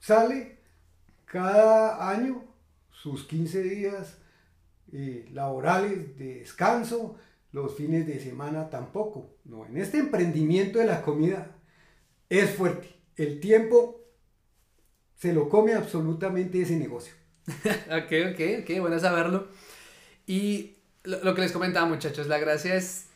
sale 0.00 0.58
cada 1.26 2.10
año 2.10 2.42
sus 2.90 3.22
15 3.22 3.62
días 3.62 4.18
eh, 4.92 5.28
laborales 5.30 6.18
de 6.18 6.40
descanso, 6.40 7.14
los 7.52 7.76
fines 7.76 8.04
de 8.04 8.18
semana 8.18 8.68
tampoco. 8.68 9.36
No, 9.44 9.64
en 9.64 9.76
este 9.76 9.98
emprendimiento 9.98 10.80
de 10.80 10.86
la 10.86 11.02
comida 11.02 11.54
es 12.28 12.50
fuerte. 12.50 12.88
El 13.14 13.38
tiempo 13.38 14.00
se 15.14 15.32
lo 15.32 15.48
come 15.48 15.74
absolutamente 15.74 16.60
ese 16.60 16.74
negocio. 16.74 17.21
ok, 17.86 18.12
ok, 18.32 18.40
ok, 18.62 18.80
bueno 18.80 18.98
saberlo. 18.98 19.48
Y 20.26 20.76
lo, 21.04 21.34
que 21.34 21.40
les 21.40 21.52
comentaba 21.52 21.86
muchachos, 21.86 22.26
la 22.28 22.38
gracia 22.38 22.74
es 22.74 23.06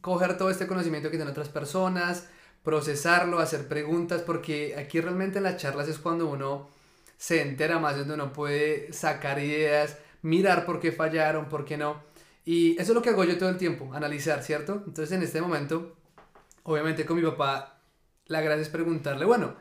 coger 0.00 0.36
todo 0.36 0.50
este 0.50 0.66
conocimiento 0.66 1.10
que 1.10 1.16
tienen 1.16 1.32
otras 1.32 1.48
personas, 1.48 2.28
procesarlo, 2.62 3.40
hacer 3.40 3.66
preguntas, 3.66 4.22
porque 4.22 4.76
aquí 4.78 5.00
realmente 5.00 5.38
en 5.38 5.44
las 5.44 5.56
charlas 5.56 5.88
es 5.88 5.98
cuando 5.98 6.26
uno 6.26 6.68
se 7.16 7.42
entera 7.42 7.78
más, 7.78 7.96
donde 7.96 8.14
uno 8.14 8.32
puede 8.32 8.92
sacar 8.92 9.38
ideas, 9.38 9.98
mirar 10.22 10.64
por 10.66 10.80
qué 10.80 10.92
fallaron, 10.92 11.48
por 11.48 11.64
qué 11.64 11.76
no. 11.76 12.02
Y 12.44 12.72
eso 12.72 12.92
es 12.92 12.94
lo 12.94 13.02
que 13.02 13.10
hago 13.10 13.24
yo 13.24 13.38
todo 13.38 13.48
el 13.48 13.56
tiempo, 13.56 13.92
analizar, 13.94 14.42
¿cierto? 14.42 14.82
Entonces 14.86 15.12
en 15.12 15.22
este 15.22 15.40
momento, 15.40 15.96
obviamente 16.62 17.06
con 17.06 17.16
mi 17.16 17.22
papá, 17.22 17.80
la 18.26 18.40
gracia 18.40 18.62
es 18.62 18.68
preguntarle, 18.68 19.24
bueno, 19.24 19.54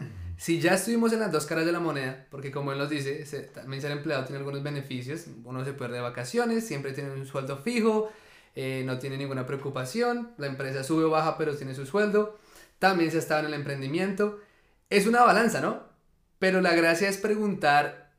si 0.43 0.59
ya 0.59 0.73
estuvimos 0.73 1.13
en 1.13 1.21
las 1.21 1.31
dos 1.31 1.45
caras 1.45 1.65
de 1.65 1.71
la 1.71 1.79
moneda, 1.79 2.27
porque 2.29 2.51
como 2.51 2.73
él 2.73 2.77
nos 2.77 2.89
dice, 2.89 3.23
también 3.53 3.81
ser 3.81 3.91
empleado 3.91 4.25
tiene 4.25 4.39
algunos 4.39 4.62
beneficios, 4.62 5.27
uno 5.45 5.63
se 5.63 5.71
pierde 5.71 5.95
de 5.95 6.01
vacaciones, 6.01 6.67
siempre 6.67 6.91
tiene 6.91 7.12
un 7.12 7.25
sueldo 7.25 7.59
fijo, 7.59 8.09
eh, 8.53 8.83
no 8.85 9.00
tiene 9.00 9.15
ninguna 9.15 9.45
preocupación, 9.45 10.33
la 10.38 10.47
empresa 10.47 10.83
sube 10.83 11.05
o 11.05 11.09
baja 11.09 11.38
pero 11.38 11.55
tiene 11.55 11.73
su 11.73 11.85
sueldo, 11.85 12.38
también 12.77 13.09
se 13.09 13.19
está 13.19 13.39
en 13.39 13.45
el 13.45 13.53
emprendimiento, 13.53 14.41
es 14.89 15.07
una 15.07 15.23
balanza, 15.23 15.62
¿no? 15.62 15.83
Pero 16.39 16.59
la 16.59 16.75
gracia 16.75 17.07
es 17.07 17.15
preguntar 17.15 18.12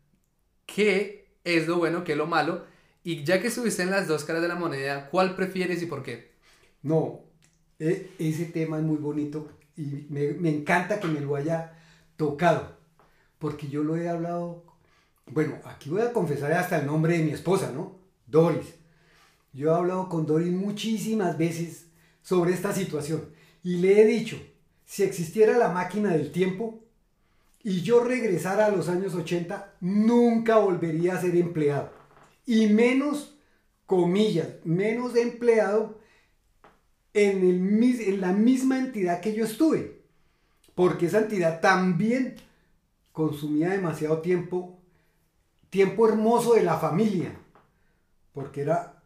qué 0.64 1.28
es 1.44 1.68
lo 1.68 1.76
bueno, 1.76 2.04
qué 2.04 2.12
es 2.12 2.18
lo 2.18 2.26
malo, 2.26 2.64
y 3.02 3.22
ya 3.24 3.42
que 3.42 3.48
estuviste 3.48 3.82
en 3.82 3.90
las 3.90 4.08
dos 4.08 4.24
caras 4.24 4.40
de 4.40 4.48
la 4.48 4.54
moneda, 4.54 5.10
¿cuál 5.10 5.36
prefieres 5.36 5.82
y 5.82 5.86
por 5.86 6.02
qué? 6.02 6.30
No, 6.80 7.20
e, 7.78 8.12
ese 8.18 8.46
tema 8.46 8.78
es 8.78 8.82
muy 8.82 8.96
bonito 8.96 9.50
y 9.76 10.06
me, 10.08 10.32
me 10.32 10.48
encanta 10.48 10.98
que 10.98 11.08
me 11.08 11.20
lo 11.20 11.36
haya 11.36 11.72
tocado, 12.16 12.76
porque 13.38 13.68
yo 13.68 13.83
lo 13.83 13.97
he 13.97 14.09
hablado, 14.09 14.64
bueno, 15.26 15.59
aquí 15.64 15.90
voy 15.90 16.02
a 16.02 16.12
confesar 16.12 16.52
hasta 16.52 16.78
el 16.78 16.87
nombre 16.87 17.18
de 17.18 17.25
mi 17.25 17.33
esposa, 17.33 17.71
¿no? 17.73 17.97
Doris. 18.26 18.75
Yo 19.52 19.71
he 19.71 19.75
hablado 19.75 20.09
con 20.09 20.26
Doris 20.26 20.52
muchísimas 20.52 21.38
veces 21.38 21.87
sobre 22.23 22.52
esta 22.52 22.73
situación 22.73 23.28
y 23.62 23.76
le 23.76 24.00
he 24.00 24.06
dicho, 24.06 24.37
si 24.85 25.02
existiera 25.02 25.56
la 25.59 25.71
máquina 25.71 26.11
del 26.11 26.33
tiempo 26.33 26.80
y 27.62 27.83
yo 27.83 28.02
regresara 28.04 28.66
a 28.66 28.71
los 28.71 28.88
años 28.88 29.14
80, 29.14 29.76
nunca 29.80 30.59
volvería 30.59 31.14
a 31.14 31.21
ser 31.21 31.37
empleado. 31.37 31.90
Y 32.44 32.66
menos, 32.66 33.38
comillas, 33.87 34.49
menos 34.64 35.16
empleado 35.16 35.99
en, 37.14 37.38
el, 37.38 38.00
en 38.00 38.21
la 38.21 38.33
misma 38.33 38.78
entidad 38.78 39.21
que 39.21 39.35
yo 39.35 39.44
estuve 39.44 39.93
porque 40.74 41.06
esa 41.06 41.18
entidad 41.18 41.60
también 41.60 42.36
consumía 43.12 43.70
demasiado 43.70 44.18
tiempo, 44.20 44.78
tiempo 45.70 46.08
hermoso 46.08 46.54
de 46.54 46.62
la 46.62 46.78
familia, 46.78 47.36
porque 48.32 48.62
era 48.62 49.02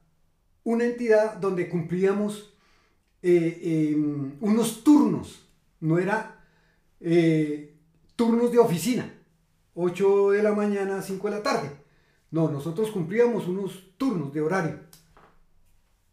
una 0.64 0.84
entidad 0.84 1.37
donde 1.37 1.68
cumplíamos 1.68 2.54
eh, 3.22 3.92
em, 3.92 4.37
unos 4.40 4.84
turnos 4.84 5.48
no 5.80 5.98
era 5.98 6.44
eh, 7.00 7.75
turnos 8.16 8.52
de 8.52 8.58
oficina, 8.58 9.12
8 9.75 10.30
de 10.30 10.42
la 10.42 10.52
mañana, 10.52 11.02
5 11.02 11.28
de 11.28 11.37
la 11.37 11.42
tarde. 11.42 11.70
No, 12.30 12.50
nosotros 12.50 12.90
cumplíamos 12.90 13.46
unos 13.46 13.92
turnos 13.96 14.32
de 14.32 14.40
horario. 14.40 14.80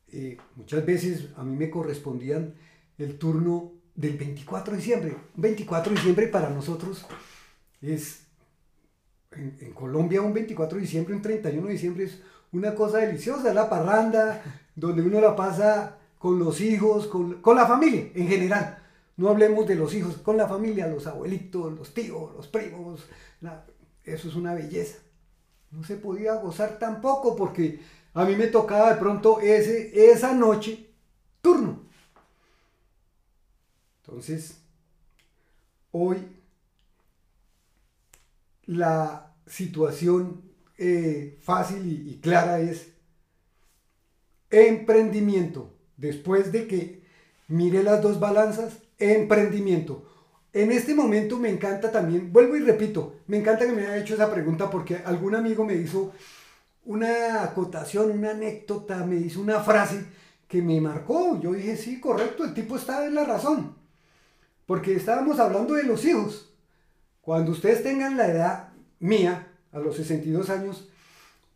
Eh, 0.07 0.37
muchas 0.55 0.85
veces 0.85 1.29
a 1.35 1.43
mí 1.43 1.55
me 1.55 1.69
correspondían 1.69 2.55
el 2.97 3.17
turno 3.17 3.73
del 3.95 4.17
24 4.17 4.71
de 4.73 4.77
diciembre. 4.77 5.17
24 5.35 5.91
de 5.91 5.95
diciembre 5.95 6.27
para 6.27 6.49
nosotros 6.49 7.05
es, 7.81 8.25
en, 9.31 9.71
Colombia 9.73 10.21
un 10.21 10.33
24 10.33 10.77
de 10.77 10.81
diciembre, 10.81 11.15
un 11.15 11.21
31 11.21 11.67
de 11.67 11.73
diciembre 11.73 12.05
es 12.05 12.21
una 12.51 12.75
cosa 12.75 12.99
deliciosa, 12.99 13.53
la 13.53 13.69
parranda, 13.69 14.41
donde 14.75 15.01
uno 15.01 15.19
la 15.19 15.35
pasa 15.35 15.97
con 16.17 16.39
los 16.39 16.61
hijos, 16.61 17.07
con, 17.07 17.55
la 17.55 17.65
familia 17.65 18.09
en 18.13 18.27
general. 18.27 18.81
No 19.17 19.29
hablemos 19.29 19.67
de 19.67 19.75
los 19.75 19.93
hijos, 19.93 20.17
con 20.17 20.37
la 20.37 20.47
familia, 20.47 20.87
los 20.87 21.07
abuelitos, 21.07 21.73
los 21.73 21.93
tíos, 21.93 22.33
los 22.35 22.47
primos. 22.47 23.07
eso 24.03 24.27
es 24.27 24.35
una 24.35 24.53
belleza. 24.53 24.99
No 25.71 25.83
se 25.83 25.95
podía 25.97 26.35
gozar 26.35 26.79
tampoco 26.79 27.35
porque 27.35 27.79
a 28.13 28.25
mí 28.25 28.35
me 28.35 28.47
tocaba 28.47 28.93
de 28.93 28.99
pronto 28.99 29.39
ese, 29.41 30.11
esa 30.11 30.33
noche 30.33 30.89
turno. 31.41 31.84
Entonces, 34.07 34.59
hoy 35.91 36.17
la 38.65 39.33
situación 39.47 40.43
eh, 40.77 41.39
fácil 41.41 42.07
y, 42.07 42.19
clara 42.19 42.59
es 42.59 42.89
emprendimiento. 44.51 45.73
Después 45.97 46.51
de 46.51 46.67
que 46.67 47.03
mire 47.47 47.81
las 47.81 48.01
dos 48.01 48.19
balanzas, 48.19 48.77
emprendimiento. 48.99 50.05
En 50.53 50.71
este 50.71 50.93
momento 50.93 51.39
me 51.39 51.49
encanta 51.49 51.91
también, 51.91 52.31
vuelvo 52.31 52.55
y 52.55 52.59
repito, 52.59 53.15
me 53.27 53.37
encanta 53.37 53.65
que 53.65 53.73
me 53.73 53.81
haya 53.81 53.97
hecho 53.97 54.13
esa 54.13 54.31
pregunta 54.31 54.69
porque 54.69 54.97
algún 54.97 55.35
amigo 55.35 55.65
me 55.65 55.75
hizo 55.75 56.13
una 56.85 57.43
acotación, 57.43 58.11
una 58.11 58.31
anécdota, 58.31 59.03
me 59.05 59.17
hizo 59.17 59.41
una 59.41 59.61
frase 59.61 60.05
que 60.47 60.61
me 60.61 60.79
marcó. 60.79 61.39
Yo 61.41 61.53
dije, 61.53 61.75
sí, 61.75 61.99
correcto, 61.99 62.45
el 62.45 62.53
tipo 62.53 62.77
está 62.77 63.05
en 63.05 63.15
la 63.15 63.25
razón. 63.25 63.84
Porque 64.65 64.95
estábamos 64.95 65.39
hablando 65.39 65.75
de 65.75 65.83
los 65.83 66.05
hijos. 66.05 66.53
Cuando 67.21 67.51
ustedes 67.51 67.83
tengan 67.83 68.17
la 68.17 68.27
edad 68.27 68.73
mía, 68.99 69.51
a 69.71 69.79
los 69.79 69.95
62 69.97 70.49
años, 70.49 70.89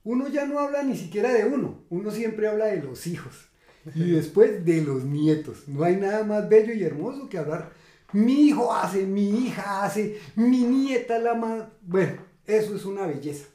uno 0.04 0.28
ya 0.28 0.46
no 0.46 0.60
habla 0.60 0.84
ni 0.84 0.98
siquiera 0.98 1.32
de 1.32 1.46
uno, 1.46 1.84
uno 1.90 2.12
siempre 2.12 2.48
habla 2.48 2.66
de 2.66 2.82
los 2.82 3.08
hijos 3.08 3.50
y 3.96 4.12
después 4.12 4.66
de 4.66 4.82
los 4.82 5.04
nietos. 5.04 5.68
No 5.68 5.84
hay 5.84 5.96
nada 5.96 6.24
más 6.24 6.50
bello 6.50 6.74
y 6.74 6.84
hermoso 6.84 7.30
que 7.30 7.38
hablar. 7.38 7.72
Mi 8.12 8.48
hijo 8.48 8.74
hace, 8.74 9.06
mi 9.06 9.30
hija 9.30 9.84
hace, 9.84 10.20
mi 10.36 10.64
nieta 10.64 11.20
la 11.20 11.36
más... 11.36 11.66
Bueno, 11.82 12.22
eso 12.46 12.76
es 12.76 12.86
una 12.86 13.06
belleza. 13.06 13.48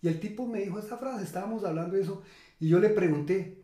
Y 0.00 0.08
el 0.08 0.20
tipo 0.20 0.46
me 0.46 0.60
dijo 0.60 0.78
esta 0.78 0.96
frase, 0.96 1.24
estábamos 1.24 1.64
hablando 1.64 1.96
de 1.96 2.02
eso, 2.02 2.22
y 2.60 2.68
yo 2.68 2.78
le 2.78 2.88
pregunté, 2.88 3.62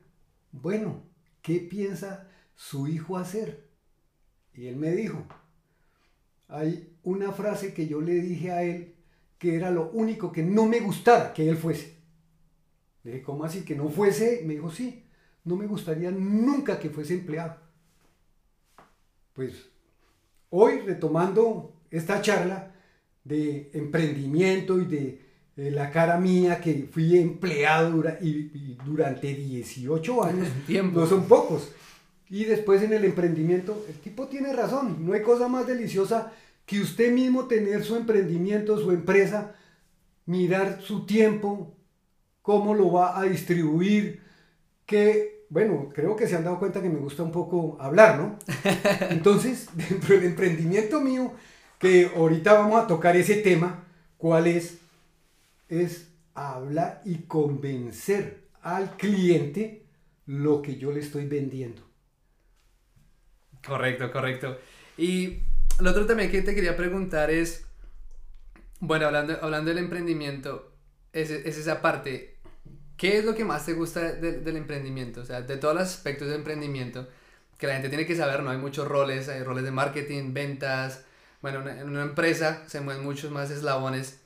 bueno, 0.52 1.02
¿qué 1.40 1.60
piensa 1.60 2.28
su 2.54 2.88
hijo 2.88 3.16
hacer? 3.16 3.63
Y 4.54 4.66
él 4.66 4.76
me 4.76 4.92
dijo, 4.92 5.24
hay 6.48 6.96
una 7.02 7.32
frase 7.32 7.74
que 7.74 7.86
yo 7.86 8.00
le 8.00 8.14
dije 8.14 8.50
a 8.50 8.62
él 8.62 8.94
que 9.38 9.56
era 9.56 9.70
lo 9.70 9.90
único 9.90 10.32
que 10.32 10.42
no 10.42 10.66
me 10.66 10.80
gustara 10.80 11.32
que 11.32 11.48
él 11.48 11.56
fuese. 11.56 11.94
Le 13.02 13.12
dije, 13.12 13.22
¿cómo 13.22 13.44
así? 13.44 13.62
Que 13.62 13.74
no 13.74 13.90
fuese. 13.90 14.42
Me 14.44 14.54
dijo, 14.54 14.70
sí, 14.70 15.04
no 15.44 15.56
me 15.56 15.66
gustaría 15.66 16.10
nunca 16.10 16.78
que 16.78 16.88
fuese 16.88 17.14
empleado. 17.14 17.56
Pues 19.34 19.68
hoy 20.50 20.78
retomando 20.80 21.74
esta 21.90 22.22
charla 22.22 22.72
de 23.24 23.70
emprendimiento 23.74 24.80
y 24.80 24.84
de, 24.84 25.24
la 25.56 25.90
cara 25.90 26.18
mía 26.18 26.60
que 26.60 26.88
fui 26.90 27.16
empleado 27.16 28.02
y, 28.20 28.76
durante 28.84 29.34
18 29.34 30.24
años, 30.24 30.48
no 30.92 31.06
son 31.06 31.26
pocos. 31.26 31.70
Y 32.28 32.44
después 32.44 32.82
en 32.82 32.92
el 32.92 33.04
emprendimiento, 33.04 33.84
el 33.88 33.96
tipo 33.96 34.26
tiene 34.28 34.52
razón, 34.52 35.04
no 35.06 35.12
hay 35.12 35.22
cosa 35.22 35.48
más 35.48 35.66
deliciosa 35.66 36.32
que 36.66 36.80
usted 36.80 37.12
mismo 37.12 37.46
tener 37.46 37.84
su 37.84 37.96
emprendimiento, 37.96 38.78
su 38.78 38.90
empresa, 38.90 39.54
mirar 40.26 40.80
su 40.80 41.04
tiempo, 41.04 41.74
cómo 42.42 42.74
lo 42.74 42.92
va 42.92 43.18
a 43.18 43.24
distribuir, 43.24 44.22
que, 44.86 45.46
bueno, 45.50 45.90
creo 45.94 46.16
que 46.16 46.26
se 46.26 46.36
han 46.36 46.44
dado 46.44 46.58
cuenta 46.58 46.82
que 46.82 46.88
me 46.88 46.98
gusta 46.98 47.22
un 47.22 47.32
poco 47.32 47.76
hablar, 47.80 48.18
¿no? 48.18 48.38
Entonces, 49.10 49.68
dentro 49.74 50.14
del 50.14 50.24
emprendimiento 50.24 51.00
mío, 51.00 51.32
que 51.78 52.10
ahorita 52.16 52.54
vamos 52.54 52.82
a 52.82 52.86
tocar 52.86 53.16
ese 53.16 53.36
tema, 53.36 53.84
¿cuál 54.16 54.46
es? 54.46 54.78
Es 55.68 56.08
hablar 56.34 57.02
y 57.04 57.18
convencer 57.18 58.44
al 58.62 58.96
cliente 58.96 59.84
lo 60.26 60.62
que 60.62 60.76
yo 60.76 60.90
le 60.92 61.00
estoy 61.00 61.26
vendiendo. 61.26 61.82
Correcto, 63.66 64.10
correcto. 64.12 64.58
Y 64.96 65.40
lo 65.80 65.90
otro 65.90 66.06
también 66.06 66.30
que 66.30 66.42
te 66.42 66.54
quería 66.54 66.76
preguntar 66.76 67.30
es, 67.30 67.64
bueno, 68.80 69.06
hablando, 69.06 69.38
hablando 69.40 69.70
del 69.70 69.78
emprendimiento, 69.78 70.72
es, 71.12 71.30
es 71.30 71.58
esa 71.58 71.80
parte. 71.80 72.36
¿Qué 72.96 73.18
es 73.18 73.24
lo 73.24 73.34
que 73.34 73.44
más 73.44 73.66
te 73.66 73.72
gusta 73.72 74.12
del 74.12 74.56
emprendimiento? 74.56 75.22
O 75.22 75.24
sea, 75.24 75.42
de 75.42 75.56
todos 75.56 75.74
los 75.74 75.84
aspectos 75.84 76.28
del 76.28 76.38
emprendimiento, 76.38 77.08
que 77.58 77.66
la 77.66 77.74
gente 77.74 77.88
tiene 77.88 78.06
que 78.06 78.16
saber, 78.16 78.42
¿no? 78.42 78.50
Hay 78.50 78.58
muchos 78.58 78.86
roles, 78.86 79.28
hay 79.28 79.42
roles 79.42 79.64
de 79.64 79.70
marketing, 79.70 80.32
ventas. 80.32 81.04
Bueno, 81.42 81.68
en 81.68 81.88
una 81.88 82.02
empresa 82.02 82.62
se 82.68 82.80
mueven 82.80 83.02
muchos 83.02 83.30
más 83.30 83.50
eslabones. 83.50 84.20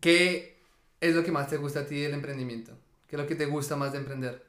¿Qué 0.00 0.58
es 1.00 1.14
lo 1.14 1.22
que 1.22 1.32
más 1.32 1.48
te 1.48 1.58
gusta 1.58 1.80
a 1.80 1.86
ti 1.86 2.00
del 2.00 2.14
emprendimiento? 2.14 2.72
¿Qué 3.08 3.16
es 3.16 3.22
lo 3.22 3.28
que 3.28 3.36
te 3.36 3.46
gusta 3.46 3.76
más 3.76 3.92
de 3.92 3.98
emprender? 3.98 4.44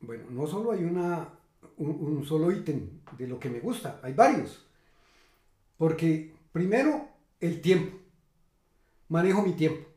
Bueno, 0.00 0.24
no 0.30 0.46
solo 0.46 0.72
hay 0.72 0.82
una, 0.82 1.28
un 1.76 2.24
solo 2.24 2.52
ítem 2.52 3.00
de 3.18 3.26
lo 3.26 3.38
que 3.38 3.50
me 3.50 3.60
gusta, 3.60 4.00
hay 4.02 4.12
varios. 4.12 4.66
Porque 5.76 6.32
primero, 6.52 7.08
el 7.40 7.60
tiempo. 7.60 7.98
Manejo 9.08 9.42
mi 9.42 9.52
tiempo. 9.52 9.92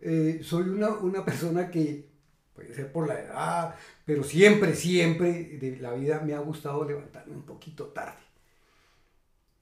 Eh, 0.00 0.40
soy 0.44 0.68
una, 0.68 1.24
persona 1.24 1.70
que, 1.70 2.08
puede 2.54 2.74
ser 2.74 2.92
por 2.92 3.08
la 3.08 3.18
edad, 3.18 3.74
pero 4.04 4.22
siempre, 4.22 4.74
siempre 4.74 5.58
de 5.58 5.78
la 5.80 5.92
vida 5.94 6.20
me 6.20 6.34
ha 6.34 6.38
gustado 6.38 6.84
levantarme 6.84 7.34
un 7.34 7.44
poquito 7.44 7.86
tarde. 7.86 8.22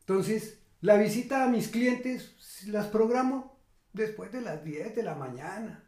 Entonces, 0.00 0.58
la 0.80 0.96
visita 0.96 1.44
a 1.44 1.48
mis 1.48 1.68
clientes 1.68 2.66
las 2.66 2.88
programo 2.88 3.56
después 3.92 4.32
de 4.32 4.42
las 4.42 4.64
10 4.64 4.94
de 4.96 5.02
la 5.02 5.14
mañana. 5.14 5.84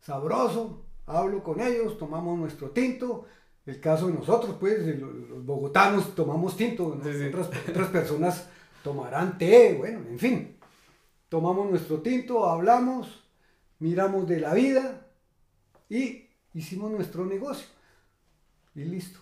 Sabroso, 0.00 0.84
hablo 1.06 1.44
con 1.44 1.60
ellos, 1.60 1.98
tomamos 1.98 2.38
nuestro 2.38 2.70
tinto, 2.70 3.26
el 3.66 3.80
caso 3.80 4.08
de 4.08 4.14
nosotros, 4.14 4.56
pues, 4.58 4.98
los, 4.98 5.44
bogotanos 5.44 6.14
tomamos 6.14 6.56
tinto, 6.56 6.86
Otras, 6.86 7.88
personas 7.88 8.48
tomarán 8.82 9.38
té, 9.38 9.74
bueno, 9.78 10.00
en 10.08 10.18
fin. 10.18 10.56
Tomamos 11.28 11.70
nuestro 11.70 12.00
tinto, 12.00 12.46
hablamos, 12.46 13.24
miramos 13.78 14.28
de 14.28 14.40
la 14.40 14.52
vida 14.52 15.06
y 15.88 16.28
hicimos 16.54 16.90
nuestro 16.90 17.24
negocio. 17.24 17.66
Y 18.74 18.84
listo. 18.84 19.20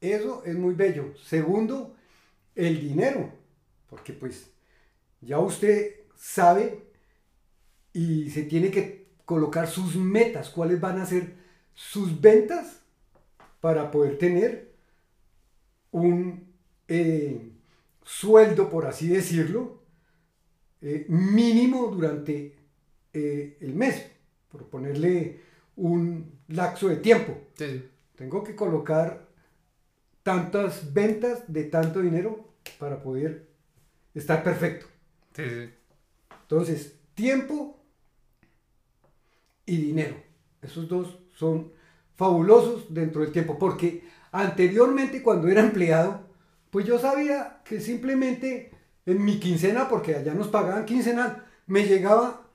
Eso 0.00 0.42
es 0.44 0.56
muy 0.56 0.74
bello. 0.74 1.14
Segundo, 1.24 1.94
el 2.54 2.80
dinero. 2.80 3.32
Porque 3.88 4.12
pues 4.12 4.50
ya 5.20 5.38
usted 5.38 6.00
sabe 6.16 6.86
y 7.92 8.30
se 8.30 8.44
tiene 8.44 8.70
que 8.70 9.12
colocar 9.24 9.68
sus 9.68 9.96
metas, 9.96 10.50
cuáles 10.50 10.80
van 10.80 11.00
a 11.00 11.06
ser 11.06 11.36
sus 11.74 12.20
ventas 12.20 12.81
para 13.62 13.92
poder 13.92 14.18
tener 14.18 14.72
un 15.92 16.52
eh, 16.88 17.52
sueldo, 18.02 18.68
por 18.68 18.86
así 18.86 19.06
decirlo, 19.06 19.84
eh, 20.80 21.06
mínimo 21.08 21.86
durante 21.86 22.56
eh, 23.12 23.56
el 23.60 23.74
mes, 23.76 24.04
por 24.50 24.66
ponerle 24.66 25.42
un 25.76 26.40
lapso 26.48 26.88
de 26.88 26.96
tiempo. 26.96 27.38
Tengo 28.16 28.42
que 28.42 28.56
colocar 28.56 29.28
tantas 30.24 30.92
ventas 30.92 31.44
de 31.46 31.62
tanto 31.62 32.00
dinero 32.00 32.54
para 32.80 33.00
poder 33.00 33.46
estar 34.12 34.42
perfecto. 34.42 34.86
Entonces, 36.42 36.96
tiempo 37.14 37.80
y 39.64 39.76
dinero. 39.76 40.16
Esos 40.60 40.88
dos 40.88 41.16
son 41.36 41.80
fabulosos 42.16 42.92
dentro 42.92 43.22
del 43.22 43.32
tiempo, 43.32 43.58
porque 43.58 44.04
anteriormente 44.32 45.22
cuando 45.22 45.48
era 45.48 45.60
empleado, 45.62 46.22
pues 46.70 46.86
yo 46.86 46.98
sabía 46.98 47.60
que 47.64 47.80
simplemente 47.80 48.72
en 49.06 49.24
mi 49.24 49.38
quincena, 49.40 49.88
porque 49.88 50.14
allá 50.16 50.34
nos 50.34 50.48
pagaban 50.48 50.86
quincenal, 50.86 51.44
me 51.66 51.84
llegaba 51.84 52.48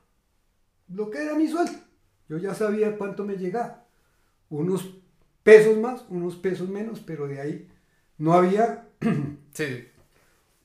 lo 0.94 1.10
que 1.10 1.22
era 1.24 1.36
mi 1.36 1.48
sueldo. 1.48 1.74
Yo 2.30 2.38
ya 2.38 2.54
sabía 2.54 2.98
cuánto 2.98 3.24
me 3.26 3.38
llegaba. 3.38 3.86
Unos 4.50 4.96
pesos 5.44 5.78
más, 5.78 6.06
unos 6.10 6.36
pesos 6.36 6.70
menos, 6.70 7.02
pero 7.02 7.28
de 7.28 7.42
ahí 7.42 7.70
no 8.18 8.34
había 8.34 8.88
Sí, 9.54 9.88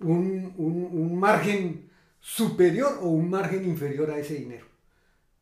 un, 0.01 0.53
un- 0.57 0.89
un 0.93 1.19
margen 1.19 1.91
superior 2.21 2.99
o 3.03 3.09
un 3.09 3.31
margen 3.31 3.65
inferior 3.65 4.11
a 4.11 4.19
ese 4.19 4.35
dinero. 4.35 4.67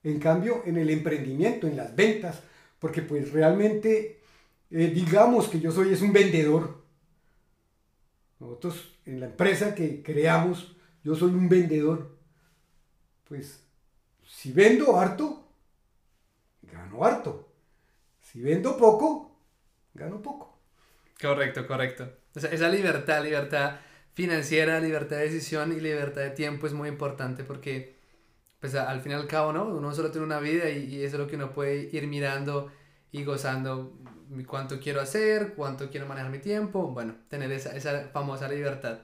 En 0.05 0.19
cambio, 0.21 0.63
en 0.67 0.77
el 0.79 0.91
emprendimiento, 0.91 1.67
en 1.67 1.77
las 1.77 1.95
ventas, 1.97 2.43
porque 2.81 3.03
pues 3.03 3.33
realmente, 3.33 4.21
eh, 4.71 4.89
digamos 4.89 5.49
que 5.49 5.61
yo 5.61 5.71
soy 5.71 5.93
es 5.93 6.03
un 6.03 6.13
vendedor. 6.13 6.83
Nosotros 8.41 8.99
en 9.05 9.21
la 9.21 9.27
empresa 9.27 9.75
que 9.75 10.03
creamos, 10.03 10.75
yo 11.05 11.15
soy 11.15 11.31
un 11.31 11.49
vendedor. 11.49 12.19
Pues 13.29 13.65
si 14.25 14.51
vendo 14.51 14.99
harto, 14.99 15.47
gano 16.63 17.05
harto. 17.05 17.53
Si 18.21 18.41
vendo 18.41 18.77
poco, 18.77 19.39
gano 19.95 20.23
poco. 20.23 20.59
correcto, 21.21 21.67
correcto. 21.67 22.11
O 22.35 22.41
sea, 22.41 22.51
esa 22.51 22.69
libertad, 22.69 23.23
libertad 23.23 23.81
financiera, 24.15 24.81
libertad 24.81 25.17
de 25.17 25.25
decisión 25.25 25.73
y 25.73 25.81
libertad 25.81 26.23
de 26.23 26.31
tiempo 26.31 26.67
es 26.67 26.73
muy 26.73 26.89
importante 26.89 27.45
porque, 27.45 27.97
pues 28.61 28.75
al 28.75 29.01
fin 29.01 29.13
y 29.13 29.15
al 29.15 29.27
cabo, 29.27 29.53
¿no? 29.53 29.65
Uno 29.67 29.95
solo 29.95 30.11
tiene 30.11 30.27
una 30.27 30.41
vida 30.41 30.71
y, 30.71 30.85
y 30.97 31.05
eso 31.05 31.17
es 31.17 31.21
lo 31.23 31.27
que 31.29 31.37
uno 31.37 31.53
puede 31.53 31.89
ir 31.93 32.07
mirando 32.09 32.71
y 33.13 33.25
gozando 33.25 33.99
cuánto 34.47 34.81
quiero 34.81 35.01
hacer, 35.01 35.55
cuánto 35.55 35.91
quiero 35.91 36.07
manejar 36.07 36.31
mi 36.31 36.39
tiempo, 36.39 36.89
bueno, 36.89 37.17
tener 37.29 37.51
esa, 37.53 37.77
esa 37.77 38.09
famosa 38.13 38.49
libertad. 38.49 39.01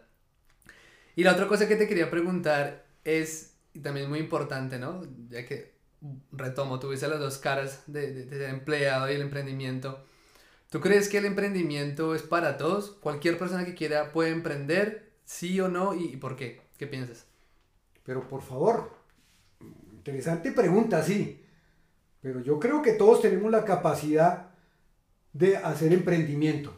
Y 1.15 1.25
la 1.25 1.33
otra 1.33 1.49
cosa 1.49 1.69
que 1.69 1.77
te 1.77 1.89
quería 1.89 2.11
preguntar 2.11 2.87
es, 3.05 3.55
y 3.73 3.81
también 3.81 4.09
muy 4.09 4.19
importante, 4.19 4.79
¿no? 4.79 5.03
Ya 5.29 5.47
que 5.47 5.75
retomo, 6.33 6.79
tuviste 6.79 7.09
las 7.09 7.19
dos 7.21 7.39
caras 7.39 7.83
de, 7.87 8.13
de- 8.27 8.49
empleado 8.51 9.11
y 9.11 9.15
el 9.15 9.23
emprendimiento. 9.23 10.05
¿Tú 10.71 10.81
crees 10.81 11.09
que 11.09 11.19
el 11.19 11.27
emprendimiento 11.27 12.15
es 12.15 12.23
para 12.23 12.59
todos? 12.59 12.93
¿Cualquier 13.01 13.39
persona 13.39 13.65
que 13.67 13.75
quiera 13.75 14.13
puede 14.13 14.31
emprender? 14.33 15.13
¿Sí 15.25 15.61
o 15.61 15.69
no? 15.69 15.95
¿Y, 15.95 16.07
y 16.15 16.19
por 16.19 16.37
qué? 16.37 16.63
¿Qué 16.79 16.87
piensas? 16.87 17.27
Pero 18.05 18.27
por 18.29 18.43
favor, 18.43 18.96
interesante 20.07 20.53
pregunta, 20.53 21.03
sí. 21.03 21.43
Pero 22.21 22.41
yo 22.41 22.61
creo 22.61 22.81
que 22.83 22.93
todos 22.93 23.23
tenemos 23.23 23.51
la 23.51 23.65
capacidad 23.65 24.51
de 25.33 25.57
hacer 25.57 25.93
emprendimiento. 25.93 26.75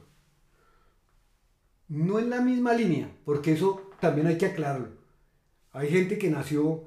No 1.89 2.19
en 2.19 2.31
la 2.31 2.41
misma 2.41 2.75
línea, 2.75 3.11
porque 3.25 3.53
eso 3.53 3.91
también 4.01 4.27
hay 4.27 4.39
que 4.39 4.47
aclararlo. 4.47 4.89
Hay 5.73 5.89
gente 5.91 6.19
que 6.19 6.31
nació 6.31 6.85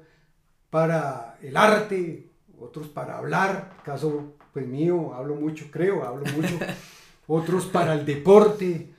para 0.70 1.38
el 1.42 1.56
arte, 1.56 2.30
otros 2.58 2.88
para 2.88 3.18
hablar, 3.18 3.78
caso 3.84 4.34
pues 4.52 4.66
mío, 4.66 5.14
hablo 5.14 5.34
mucho, 5.36 5.66
creo, 5.70 6.04
hablo 6.04 6.24
mucho, 6.32 6.58
otros 7.26 7.66
para 7.66 7.94
el 7.94 8.06
deporte. 8.06 8.94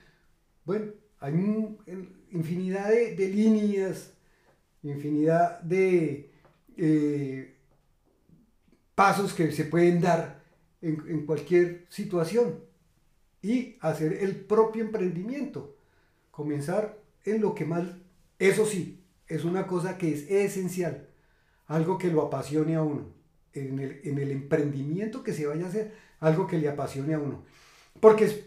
Bueno, 0.65 0.93
hay 1.19 1.33
un- 1.33 1.77
infinidad 2.31 2.89
de, 2.89 3.15
de 3.15 3.29
líneas, 3.29 4.13
infinidad 4.83 5.61
de 5.61 6.32
eh, 6.77 7.55
pasos 8.95 9.33
que 9.33 9.51
se 9.51 9.65
pueden 9.65 10.01
dar 10.01 10.43
en, 10.81 11.03
en 11.07 11.25
cualquier 11.25 11.85
situación 11.89 12.59
y 13.41 13.77
hacer 13.81 14.13
el 14.13 14.35
propio 14.35 14.83
emprendimiento. 14.83 15.75
Comenzar 16.31 16.97
en 17.25 17.41
lo 17.41 17.53
que 17.53 17.65
más, 17.65 17.83
eso 18.39 18.65
sí, 18.65 19.03
es 19.27 19.43
una 19.43 19.67
cosa 19.67 19.97
que 19.97 20.13
es 20.13 20.29
esencial, 20.29 21.07
algo 21.67 21.97
que 21.97 22.11
lo 22.11 22.21
apasione 22.21 22.75
a 22.75 22.81
uno, 22.81 23.07
en 23.53 23.79
el, 23.79 24.01
en 24.03 24.17
el 24.17 24.31
emprendimiento 24.31 25.23
que 25.23 25.33
se 25.33 25.45
vaya 25.45 25.65
a 25.65 25.69
hacer, 25.69 25.93
algo 26.19 26.47
que 26.47 26.57
le 26.57 26.69
apasione 26.69 27.13
a 27.13 27.19
uno. 27.19 27.43
Porque 27.99 28.25
es 28.25 28.43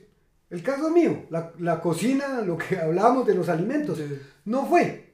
el 0.50 0.62
caso 0.62 0.90
mío, 0.90 1.26
la, 1.30 1.52
la 1.58 1.80
cocina, 1.80 2.40
lo 2.40 2.56
que 2.56 2.78
hablamos 2.80 3.26
de 3.26 3.34
los 3.34 3.48
alimentos, 3.48 4.00
no 4.44 4.66
fue. 4.66 5.05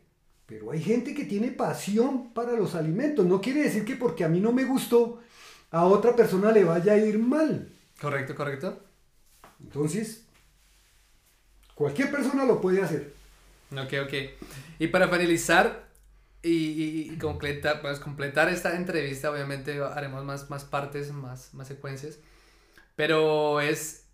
Pero 0.53 0.71
hay 0.71 0.83
gente 0.83 1.15
que 1.15 1.25
tiene 1.25 1.51
pasión 1.51 2.35
para 2.35 2.53
los 2.53 2.75
alimentos. 2.75 3.25
No 3.25 3.41
quiere 3.41 3.63
decir 3.63 3.87
que 3.87 3.97
porque 3.97 4.23
a 4.23 4.29
mí 4.29 4.39
no 4.39 4.53
me 4.53 4.65
gustó, 4.65 5.23
a 5.71 5.87
otra 5.87 6.15
persona 6.15 6.53
le 6.53 6.63
vaya 6.63 6.93
a 6.93 6.99
ir 6.99 7.19
mal. 7.19 7.73
Correcto, 7.99 8.35
correcto. 8.35 8.79
Entonces, 9.63 10.27
cualquier 11.75 12.11
persona 12.11 12.45
lo 12.45 12.61
puede 12.61 12.83
hacer. 12.83 13.15
Ok, 13.73 13.95
ok. 14.05 14.13
Y 14.79 14.89
para 14.89 15.09
finalizar 15.09 15.89
y, 16.43 16.51
y- 16.51 17.11
y 17.15 17.19
completar, 17.19 17.81
pues, 17.81 17.99
completar 17.99 18.51
esta 18.51 18.77
entrevista, 18.77 19.31
obviamente 19.31 19.81
haremos 19.81 20.23
más, 20.23 20.51
más 20.51 20.65
partes, 20.65 21.13
más, 21.13 21.55
más 21.55 21.67
secuencias. 21.69 22.19
Pero 22.95 23.59
es 23.63 24.05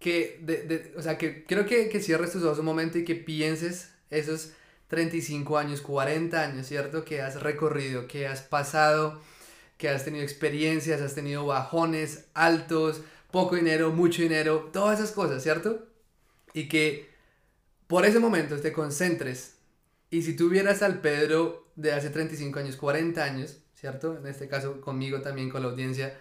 que, 0.00 0.40
de, 0.42 0.62
de- 0.64 0.94
o 0.96 1.02
sea, 1.02 1.16
que 1.18 1.44
quiero 1.44 1.66
que, 1.66 1.88
que 1.88 2.00
cierres 2.00 2.32
tus 2.32 2.42
ojos 2.42 2.58
un 2.58 2.64
momento 2.64 2.98
y 2.98 3.04
que 3.04 3.14
pienses 3.14 3.92
esos 4.10 4.54
35 4.90 5.56
años, 5.56 5.80
40 5.80 6.42
años, 6.42 6.66
¿cierto? 6.66 7.04
Que 7.04 7.22
has 7.22 7.40
recorrido, 7.40 8.08
que 8.08 8.26
has 8.26 8.42
pasado, 8.42 9.20
que 9.78 9.88
has 9.88 10.04
tenido 10.04 10.24
experiencias, 10.24 11.00
has 11.00 11.14
tenido 11.14 11.46
bajones, 11.46 12.26
altos, 12.34 13.02
poco 13.30 13.54
dinero, 13.54 13.92
mucho 13.92 14.20
dinero, 14.20 14.68
todas 14.72 14.98
esas 14.98 15.12
cosas, 15.12 15.44
¿cierto? 15.44 15.86
Y 16.52 16.68
que 16.68 17.08
por 17.86 18.04
ese 18.04 18.18
momento 18.18 18.60
te 18.60 18.72
concentres. 18.72 19.54
Y 20.10 20.22
si 20.22 20.34
tuvieras 20.34 20.82
al 20.82 21.00
Pedro 21.00 21.68
de 21.76 21.92
hace 21.92 22.10
35 22.10 22.58
años, 22.58 22.74
40 22.74 23.22
años, 23.22 23.58
¿cierto? 23.76 24.18
En 24.18 24.26
este 24.26 24.48
caso 24.48 24.80
conmigo 24.80 25.20
también, 25.20 25.50
con 25.50 25.62
la 25.62 25.68
audiencia. 25.68 26.18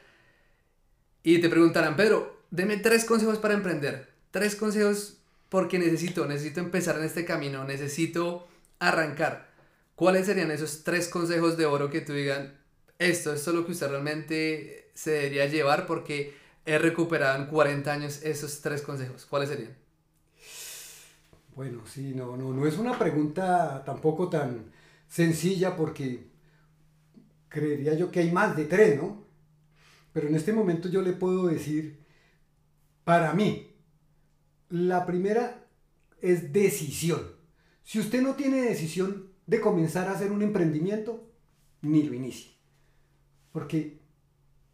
Y 1.24 1.40
te 1.42 1.50
preguntarán, 1.50 1.96
Pedro, 1.96 2.44
deme 2.52 2.78
tres 2.78 3.04
consejos 3.04 3.40
para 3.40 3.56
emprender. 3.56 4.10
Tres 4.30 4.56
consejos 4.56 5.18
porque 5.50 5.80
necesito, 5.80 6.28
necesito 6.28 6.60
empezar 6.60 7.00
en 7.00 7.06
este 7.06 7.26
camino, 7.26 7.66
necesito 7.66 8.48
arrancar. 8.80 9.50
¿Cuáles 9.96 10.26
serían 10.26 10.52
esos 10.52 10.84
tres 10.84 11.10
consejos 11.10 11.58
de 11.58 11.65
oro 11.65 11.89
que 11.89 12.02
tú 12.02 12.13
digan, 12.13 12.58
esto, 12.98 13.34
esto 13.34 13.52
es 13.52 13.56
lo 13.56 13.65
que 13.65 13.74
usted 13.74 13.89
realmente 13.89 14.92
se 14.94 15.12
debería 15.12 15.46
llevar 15.46 15.86
porque 15.86 16.34
he 16.65 16.78
recuperado 16.78 17.42
en 17.42 17.48
40 17.48 17.92
años 17.92 18.22
esos 18.24 18.62
tres 18.62 18.82
consejos? 18.82 19.26
¿Cuáles 19.26 19.50
serían? 19.50 19.76
Bueno, 21.56 21.82
sí, 21.86 22.13
no, 22.15 22.38
no, 22.38 22.54
no 22.54 22.65
es 22.65 22.78
una 22.78 22.98
pregunta 22.98 23.84
tampoco 23.86 24.30
tan 24.30 24.72
sencilla 25.10 25.76
porque 25.76 26.30
creería 27.50 27.96
yo 27.96 28.12
que 28.12 28.22
hay 28.22 28.32
más 28.32 28.56
de 28.56 28.65
tres, 28.65 28.98
¿no? 28.98 29.26
Pero 30.13 30.28
en 30.28 30.36
este 30.36 30.54
momento 30.54 30.88
yo 30.88 31.02
le 31.02 31.13
puedo 31.13 31.48
decir, 31.48 32.00
para 33.04 33.34
mí, 33.34 33.76
la 34.70 35.06
primera 35.06 35.65
es 36.22 36.54
decisión. 36.54 37.38
Si 37.89 37.97
usted 37.97 38.21
no 38.21 38.36
tiene 38.36 38.62
decisión 38.62 39.32
de 39.47 39.60
comenzar 39.60 40.08
a 40.08 40.12
hacer 40.12 40.32
un 40.32 40.43
emprendimiento, 40.43 41.28
ni 41.82 42.04
lo 42.04 42.13
inicie. 42.13 42.52
Porque 43.52 43.97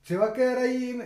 se 0.04 0.18
va 0.18 0.26
a 0.26 0.34
quedar 0.34 0.58
ahí 0.58 1.00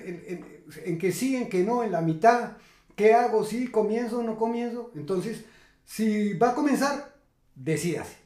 en, 0.86 0.98
que 0.98 1.12
sí, 1.12 1.36
en 1.36 1.50
que 1.50 1.64
no, 1.64 1.84
en 1.84 1.92
la 1.92 2.02
mitad. 2.02 2.58
¿Qué 2.96 3.14
hago? 3.14 3.46
¿Sí? 3.46 3.68
¿Comienzo 3.68 4.24
no 4.24 4.38
comienzo? 4.38 4.92
Entonces, 4.96 5.46
si 5.86 6.34
va 6.34 6.50
a 6.50 6.56
comenzar, 6.56 7.16
decídase. 7.54 8.18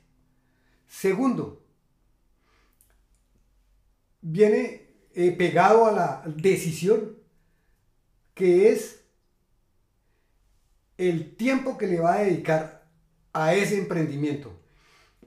Segundo, 0.88 1.62
viene 4.22 4.94
eh, 5.14 5.32
pegado 5.34 5.88
a 5.88 5.92
la 5.92 6.24
decisión 6.38 7.18
que 8.34 8.72
es 8.72 9.04
el 10.98 11.36
tiempo 11.36 11.78
que 11.78 11.88
le 11.88 12.00
va 12.00 12.14
a 12.14 12.24
dedicar 12.24 12.83
a 13.34 13.54
ese 13.54 13.78
emprendimiento. 13.78 14.52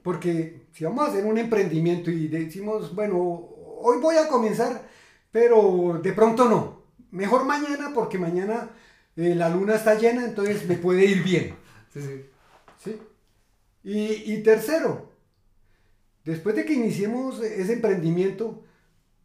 Porque 0.01 0.67
si 0.73 0.85
vamos 0.85 1.05
a 1.05 1.11
hacer 1.11 1.25
un 1.25 1.37
emprendimiento 1.37 2.09
y 2.09 2.27
decimos, 2.27 2.95
bueno, 2.95 3.17
hoy 3.17 3.99
voy 4.01 4.15
a 4.15 4.27
comenzar, 4.27 4.87
pero 5.31 5.99
de 6.01 6.13
pronto 6.13 6.49
no. 6.49 6.81
Mejor 7.11 7.45
mañana 7.45 7.91
porque 7.93 8.17
mañana 8.17 8.69
eh, 9.15 9.35
la 9.35 9.49
luna 9.49 9.75
está 9.75 9.95
llena, 9.95 10.25
entonces 10.25 10.67
me 10.67 10.75
puede 10.75 11.05
ir 11.05 11.23
bien. 11.23 11.55
Sí, 11.93 12.01
sí. 12.01 12.25
¿sí? 12.83 13.01
Y, 13.83 14.33
y 14.33 14.43
tercero, 14.43 15.09
después 16.25 16.55
de 16.55 16.65
que 16.65 16.73
iniciemos 16.73 17.41
ese 17.41 17.73
emprendimiento, 17.73 18.63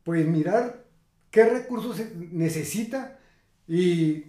pues 0.04 0.26
mirar 0.26 0.84
qué 1.30 1.44
recursos 1.44 2.00
necesita 2.14 3.18
y 3.66 4.26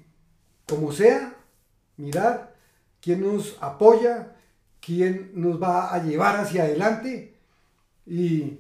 como 0.68 0.92
sea, 0.92 1.36
mirar 1.98 2.56
quién 3.02 3.22
nos 3.22 3.58
apoya, 3.62 4.33
quién 4.84 5.32
nos 5.36 5.62
va 5.62 5.94
a 5.94 6.04
llevar 6.04 6.38
hacia 6.38 6.64
adelante 6.64 7.36
y 8.06 8.60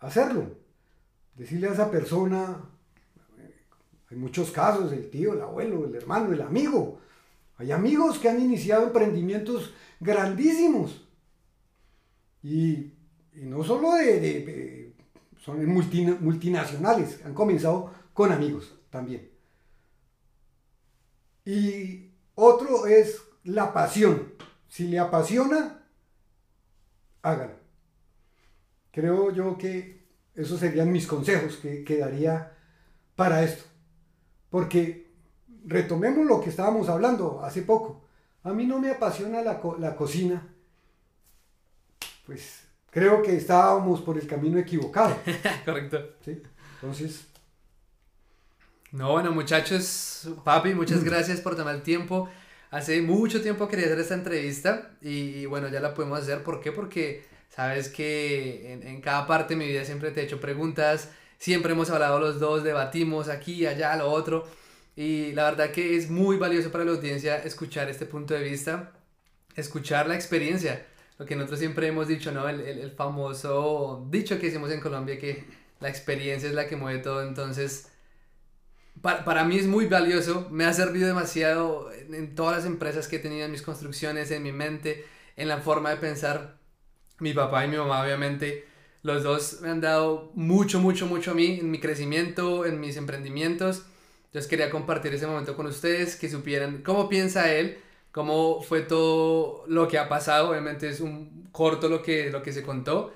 hacerlo. 0.00 0.56
Decirle 1.36 1.68
a 1.68 1.72
esa 1.72 1.90
persona, 1.90 2.56
hay 4.10 4.16
muchos 4.16 4.50
casos, 4.50 4.92
el 4.92 5.10
tío, 5.10 5.34
el 5.34 5.40
abuelo, 5.42 5.86
el 5.86 5.94
hermano, 5.94 6.32
el 6.32 6.42
amigo. 6.42 7.00
Hay 7.58 7.72
amigos 7.72 8.18
que 8.18 8.28
han 8.28 8.40
iniciado 8.40 8.86
emprendimientos 8.86 9.72
grandísimos. 10.00 11.06
Y, 12.42 12.92
no 13.34 13.62
solo 13.64 13.92
de, 13.94 14.92
son 15.40 15.64
multina- 15.66 16.18
multinacionales, 16.20 17.24
han 17.24 17.34
comenzado 17.34 17.92
con 18.12 18.32
amigos 18.32 18.74
también. 18.90 19.30
Y 21.44 22.10
Otro 22.34 22.86
es 22.86 23.22
la 23.44 23.72
pasión. 23.72 24.31
Si 24.72 24.88
le 24.88 24.98
apasiona, 24.98 25.82
hágalo. 27.20 27.52
Creo 28.90 29.30
yo 29.30 29.58
que 29.58 30.06
esos 30.34 30.60
serían 30.60 30.90
mis 30.90 31.06
consejos 31.06 31.56
que, 31.56 31.84
que 31.84 31.98
daría 31.98 32.56
para 33.14 33.42
esto. 33.42 33.64
Porque 34.48 35.12
retomemos 35.66 36.24
lo 36.24 36.40
que 36.40 36.48
estábamos 36.48 36.88
hablando 36.88 37.44
hace 37.44 37.60
poco. 37.60 38.08
A 38.44 38.54
mí 38.54 38.64
no 38.64 38.78
me 38.78 38.90
apasiona 38.90 39.42
la, 39.42 39.60
la 39.78 39.94
cocina. 39.94 40.48
Pues 42.24 42.62
creo 42.90 43.22
que 43.22 43.36
estábamos 43.36 44.00
por 44.00 44.16
el 44.16 44.26
camino 44.26 44.58
equivocado. 44.58 45.14
Correcto. 45.66 45.98
¿sí? 46.24 46.42
Entonces. 46.80 47.26
No, 48.90 49.12
bueno, 49.12 49.32
muchachos, 49.32 50.30
papi, 50.44 50.74
muchas 50.74 51.04
gracias 51.04 51.42
por 51.42 51.56
tomar 51.56 51.74
el 51.74 51.82
tiempo. 51.82 52.30
Hace 52.72 53.02
mucho 53.02 53.42
tiempo 53.42 53.68
quería 53.68 53.84
hacer 53.84 53.98
esta 54.00 54.14
entrevista 54.14 54.92
y, 55.02 55.44
bueno, 55.44 55.68
ya 55.68 55.78
la 55.80 55.92
podemos 55.92 56.18
hacer. 56.18 56.42
¿Por 56.42 56.62
qué? 56.62 56.72
Porque 56.72 57.22
sabes 57.50 57.90
que 57.90 58.72
en, 58.72 58.82
en, 58.86 59.02
cada 59.02 59.26
parte 59.26 59.52
de 59.52 59.58
mi 59.58 59.66
vida 59.66 59.84
siempre 59.84 60.10
te 60.10 60.22
he 60.22 60.24
hecho 60.24 60.40
preguntas, 60.40 61.10
siempre 61.36 61.72
hemos 61.72 61.90
hablado 61.90 62.18
los 62.18 62.40
dos, 62.40 62.64
debatimos 62.64 63.28
aquí, 63.28 63.66
allá, 63.66 63.94
lo 63.96 64.10
otro. 64.10 64.48
Y 64.96 65.32
la 65.32 65.44
verdad 65.50 65.70
que 65.70 65.98
es 65.98 66.08
muy 66.08 66.38
valioso 66.38 66.72
para 66.72 66.86
la 66.86 66.92
audiencia 66.92 67.36
escuchar 67.44 67.90
este 67.90 68.06
punto 68.06 68.32
de 68.32 68.42
vista, 68.42 68.92
escuchar 69.54 70.08
la 70.08 70.14
experiencia. 70.14 70.86
Lo 71.18 71.26
que 71.26 71.36
nosotros 71.36 71.58
siempre 71.58 71.88
hemos 71.88 72.08
dicho, 72.08 72.32
¿no? 72.32 72.48
El, 72.48 72.62
el, 72.62 72.78
el 72.78 72.92
famoso 72.92 74.06
dicho 74.10 74.38
que 74.40 74.46
hicimos 74.46 74.70
en 74.70 74.80
Colombia 74.80 75.18
que 75.18 75.44
la 75.78 75.90
experiencia 75.90 76.48
es 76.48 76.54
la 76.54 76.66
que 76.66 76.76
mueve 76.76 77.00
todo. 77.00 77.22
Entonces, 77.22 77.91
para, 79.00 79.24
para 79.24 79.44
mí 79.44 79.56
es 79.56 79.66
muy 79.66 79.86
valioso, 79.86 80.48
me 80.50 80.64
ha 80.64 80.72
servido 80.72 81.06
demasiado 81.06 81.90
en, 81.92 82.34
todas 82.34 82.56
las 82.58 82.66
empresas 82.66 83.08
que 83.08 83.16
he 83.16 83.18
tenido, 83.18 83.44
en 83.44 83.50
mis 83.50 83.62
construcciones, 83.62 84.30
en 84.30 84.42
mi 84.42 84.52
mente, 84.52 85.04
en 85.36 85.48
la 85.48 85.58
forma 85.58 85.90
de 85.90 85.96
pensar. 85.96 86.58
Mi 87.18 87.32
papá 87.32 87.64
y 87.64 87.68
mi 87.68 87.76
mamá, 87.76 88.02
obviamente, 88.02 88.66
los 89.02 89.22
dos 89.22 89.60
me 89.60 89.70
han 89.70 89.80
dado 89.80 90.30
mucho, 90.34 90.80
mucho, 90.80 91.06
mucho 91.06 91.32
a 91.32 91.34
mí, 91.34 91.58
en 91.60 91.70
mi 91.70 91.80
crecimiento, 91.80 92.66
en 92.66 92.80
mis 92.80 92.96
emprendimientos. 92.96 93.84
Entonces 94.26 94.48
quería 94.48 94.70
compartir 94.70 95.12
ese 95.14 95.26
momento 95.26 95.56
con 95.56 95.66
ustedes, 95.66 96.16
que 96.16 96.28
supieran 96.28 96.82
cómo 96.82 97.08
piensa 97.08 97.52
él, 97.52 97.78
cómo 98.12 98.62
fue 98.62 98.80
todo 98.82 99.64
lo 99.66 99.88
que 99.88 99.98
ha 99.98 100.08
pasado. 100.08 100.50
Obviamente 100.50 100.88
es 100.88 101.00
un 101.00 101.48
corto 101.52 101.88
lo 101.88 102.02
que, 102.02 102.30
lo 102.30 102.42
que 102.42 102.52
se 102.52 102.62
contó, 102.62 103.12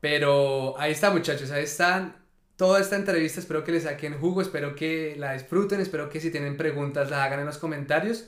pero 0.00 0.78
ahí 0.78 0.92
está 0.92 1.10
muchachos, 1.10 1.50
ahí 1.50 1.64
están. 1.64 2.16
Toda 2.58 2.80
esta 2.80 2.96
entrevista 2.96 3.38
espero 3.38 3.62
que 3.62 3.70
les 3.70 3.84
saquen 3.84 4.18
jugo, 4.18 4.42
espero 4.42 4.74
que 4.74 5.14
la 5.16 5.34
disfruten, 5.34 5.80
espero 5.80 6.10
que 6.10 6.18
si 6.18 6.32
tienen 6.32 6.56
preguntas 6.56 7.08
las 7.08 7.20
hagan 7.20 7.38
en 7.38 7.46
los 7.46 7.56
comentarios, 7.56 8.24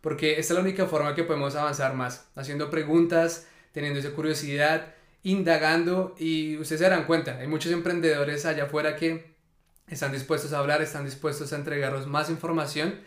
porque 0.00 0.38
esta 0.38 0.52
es 0.52 0.56
la 0.56 0.60
única 0.60 0.86
forma 0.86 1.16
que 1.16 1.24
podemos 1.24 1.56
avanzar 1.56 1.92
más, 1.96 2.28
haciendo 2.36 2.70
preguntas, 2.70 3.48
teniendo 3.72 3.98
esa 3.98 4.12
curiosidad, 4.12 4.94
indagando 5.24 6.14
y 6.16 6.58
ustedes 6.58 6.78
se 6.78 6.84
darán 6.84 7.06
cuenta, 7.06 7.38
hay 7.38 7.48
muchos 7.48 7.72
emprendedores 7.72 8.46
allá 8.46 8.66
afuera 8.66 8.94
que 8.94 9.34
están 9.88 10.12
dispuestos 10.12 10.52
a 10.52 10.60
hablar, 10.60 10.80
están 10.80 11.04
dispuestos 11.04 11.52
a 11.52 11.56
entregarnos 11.56 12.06
más 12.06 12.30
información 12.30 13.00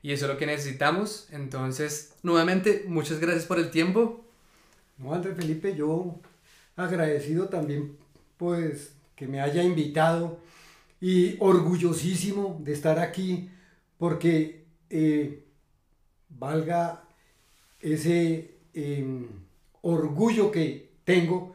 y 0.00 0.12
eso 0.12 0.26
es 0.26 0.30
lo 0.30 0.38
que 0.38 0.46
necesitamos. 0.46 1.26
Entonces, 1.32 2.14
nuevamente, 2.22 2.84
muchas 2.86 3.18
gracias 3.18 3.46
por 3.46 3.58
el 3.58 3.72
tiempo. 3.72 4.24
No, 4.96 5.12
André 5.12 5.34
Felipe, 5.34 5.74
yo 5.74 6.20
agradecido 6.76 7.48
también 7.48 7.96
pues 8.36 8.92
que 9.20 9.28
me 9.28 9.42
haya 9.42 9.62
invitado 9.62 10.38
y 10.98 11.36
orgullosísimo 11.40 12.58
de 12.64 12.72
estar 12.72 12.98
aquí 12.98 13.50
porque 13.98 14.64
eh, 14.88 15.44
valga 16.30 17.04
ese 17.80 18.54
eh, 18.72 19.26
orgullo 19.82 20.50
que 20.50 20.92
tengo, 21.04 21.54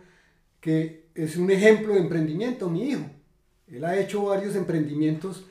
que 0.61 1.07
es 1.15 1.37
un 1.37 1.49
ejemplo 1.49 1.95
de 1.95 2.01
emprendimiento, 2.01 2.69
mi 2.69 2.83
hijo. 2.83 3.09
Él 3.67 3.83
ha 3.83 3.97
hecho 3.97 4.25
varios 4.25 4.55
emprendimientos 4.55 5.47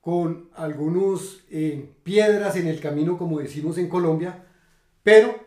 con 0.00 0.48
algunos 0.54 1.42
eh, 1.50 1.90
piedras 2.04 2.54
en 2.54 2.68
el 2.68 2.78
camino, 2.78 3.18
como 3.18 3.40
decimos 3.40 3.78
en 3.78 3.88
Colombia, 3.88 4.46
pero 5.02 5.44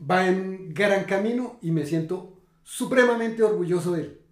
va 0.00 0.26
en 0.26 0.74
gran 0.74 1.04
camino 1.04 1.56
y 1.62 1.70
me 1.70 1.86
siento 1.86 2.36
supremamente 2.64 3.44
orgulloso 3.44 3.92
de 3.92 4.00
él. 4.00 4.23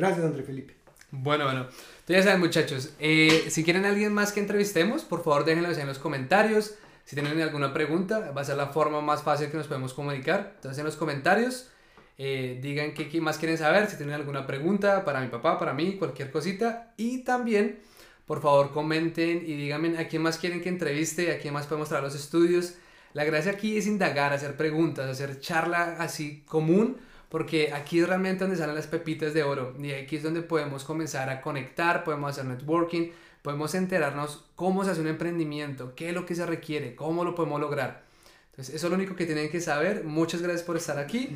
Gracias, 0.00 0.24
André 0.24 0.42
Felipe. 0.42 0.74
Bueno, 1.10 1.44
bueno. 1.44 1.60
Entonces 1.60 2.16
ya 2.16 2.22
saben, 2.22 2.40
muchachos, 2.40 2.94
eh, 2.98 3.48
si 3.50 3.64
quieren 3.64 3.84
a 3.84 3.90
alguien 3.90 4.14
más 4.14 4.32
que 4.32 4.40
entrevistemos, 4.40 5.02
por 5.02 5.22
favor 5.22 5.44
déjenlo 5.44 5.70
en 5.70 5.86
los 5.86 5.98
comentarios. 5.98 6.74
Si 7.04 7.14
tienen 7.14 7.38
alguna 7.42 7.74
pregunta, 7.74 8.30
va 8.30 8.40
a 8.40 8.44
ser 8.44 8.56
la 8.56 8.68
forma 8.68 9.02
más 9.02 9.22
fácil 9.22 9.50
que 9.50 9.58
nos 9.58 9.66
podemos 9.66 9.92
comunicar. 9.92 10.52
Entonces 10.54 10.78
en 10.78 10.86
los 10.86 10.96
comentarios 10.96 11.68
eh, 12.16 12.58
digan 12.62 12.94
qué, 12.94 13.10
qué 13.10 13.20
más 13.20 13.36
quieren 13.36 13.58
saber, 13.58 13.90
si 13.90 13.98
tienen 13.98 14.14
alguna 14.14 14.46
pregunta 14.46 15.04
para 15.04 15.20
mi 15.20 15.28
papá, 15.28 15.58
para 15.58 15.74
mí, 15.74 15.96
cualquier 15.98 16.30
cosita. 16.30 16.94
Y 16.96 17.18
también, 17.18 17.80
por 18.24 18.40
favor, 18.40 18.72
comenten 18.72 19.42
y 19.46 19.54
díganme 19.54 19.98
a 19.98 20.08
quién 20.08 20.22
más 20.22 20.38
quieren 20.38 20.62
que 20.62 20.70
entreviste, 20.70 21.30
a 21.30 21.38
quién 21.38 21.52
más 21.52 21.66
podemos 21.66 21.90
traer 21.90 22.04
los 22.04 22.14
estudios. 22.14 22.72
La 23.12 23.24
gracia 23.24 23.52
aquí 23.52 23.76
es 23.76 23.86
indagar, 23.86 24.32
hacer 24.32 24.56
preguntas, 24.56 25.10
hacer 25.10 25.40
charla 25.40 25.96
así 25.98 26.42
común, 26.46 26.96
porque 27.30 27.72
aquí 27.72 28.00
es 28.00 28.08
realmente 28.08 28.44
donde 28.44 28.58
salen 28.58 28.74
las 28.74 28.88
pepitas 28.88 29.32
de 29.32 29.44
oro. 29.44 29.74
Y 29.80 29.92
aquí 29.92 30.16
es 30.16 30.22
donde 30.22 30.42
podemos 30.42 30.84
comenzar 30.84 31.30
a 31.30 31.40
conectar, 31.40 32.04
podemos 32.04 32.32
hacer 32.32 32.44
networking, 32.44 33.10
podemos 33.40 33.74
enterarnos 33.74 34.44
cómo 34.56 34.84
se 34.84 34.90
hace 34.90 35.00
un 35.00 35.06
emprendimiento, 35.06 35.94
qué 35.94 36.08
es 36.08 36.14
lo 36.14 36.26
que 36.26 36.34
se 36.34 36.44
requiere, 36.44 36.94
cómo 36.96 37.24
lo 37.24 37.34
podemos 37.34 37.60
lograr. 37.60 38.04
Entonces, 38.50 38.74
eso 38.74 38.88
es 38.88 38.90
lo 38.90 38.96
único 38.96 39.14
que 39.14 39.26
tienen 39.26 39.48
que 39.48 39.60
saber. 39.60 40.04
Muchas 40.04 40.42
gracias 40.42 40.64
por 40.64 40.76
estar 40.76 40.98
aquí. 40.98 41.30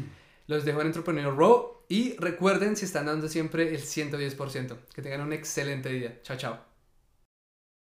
Los 0.49 0.65
dejo 0.65 0.81
en 0.81 0.89
Entrepreneur 0.89 1.35
Row 1.35 1.79
y 1.89 2.17
recuerden 2.17 2.77
si 2.77 2.85
están 2.85 3.07
dando 3.07 3.29
siempre 3.29 3.75
el 3.75 3.81
110%. 3.81 4.77
Que 4.95 5.01
tengan 5.01 5.21
un 5.21 5.33
excelente 5.33 5.89
día. 5.91 6.21
Chao, 6.23 6.37
chao. 6.37 6.74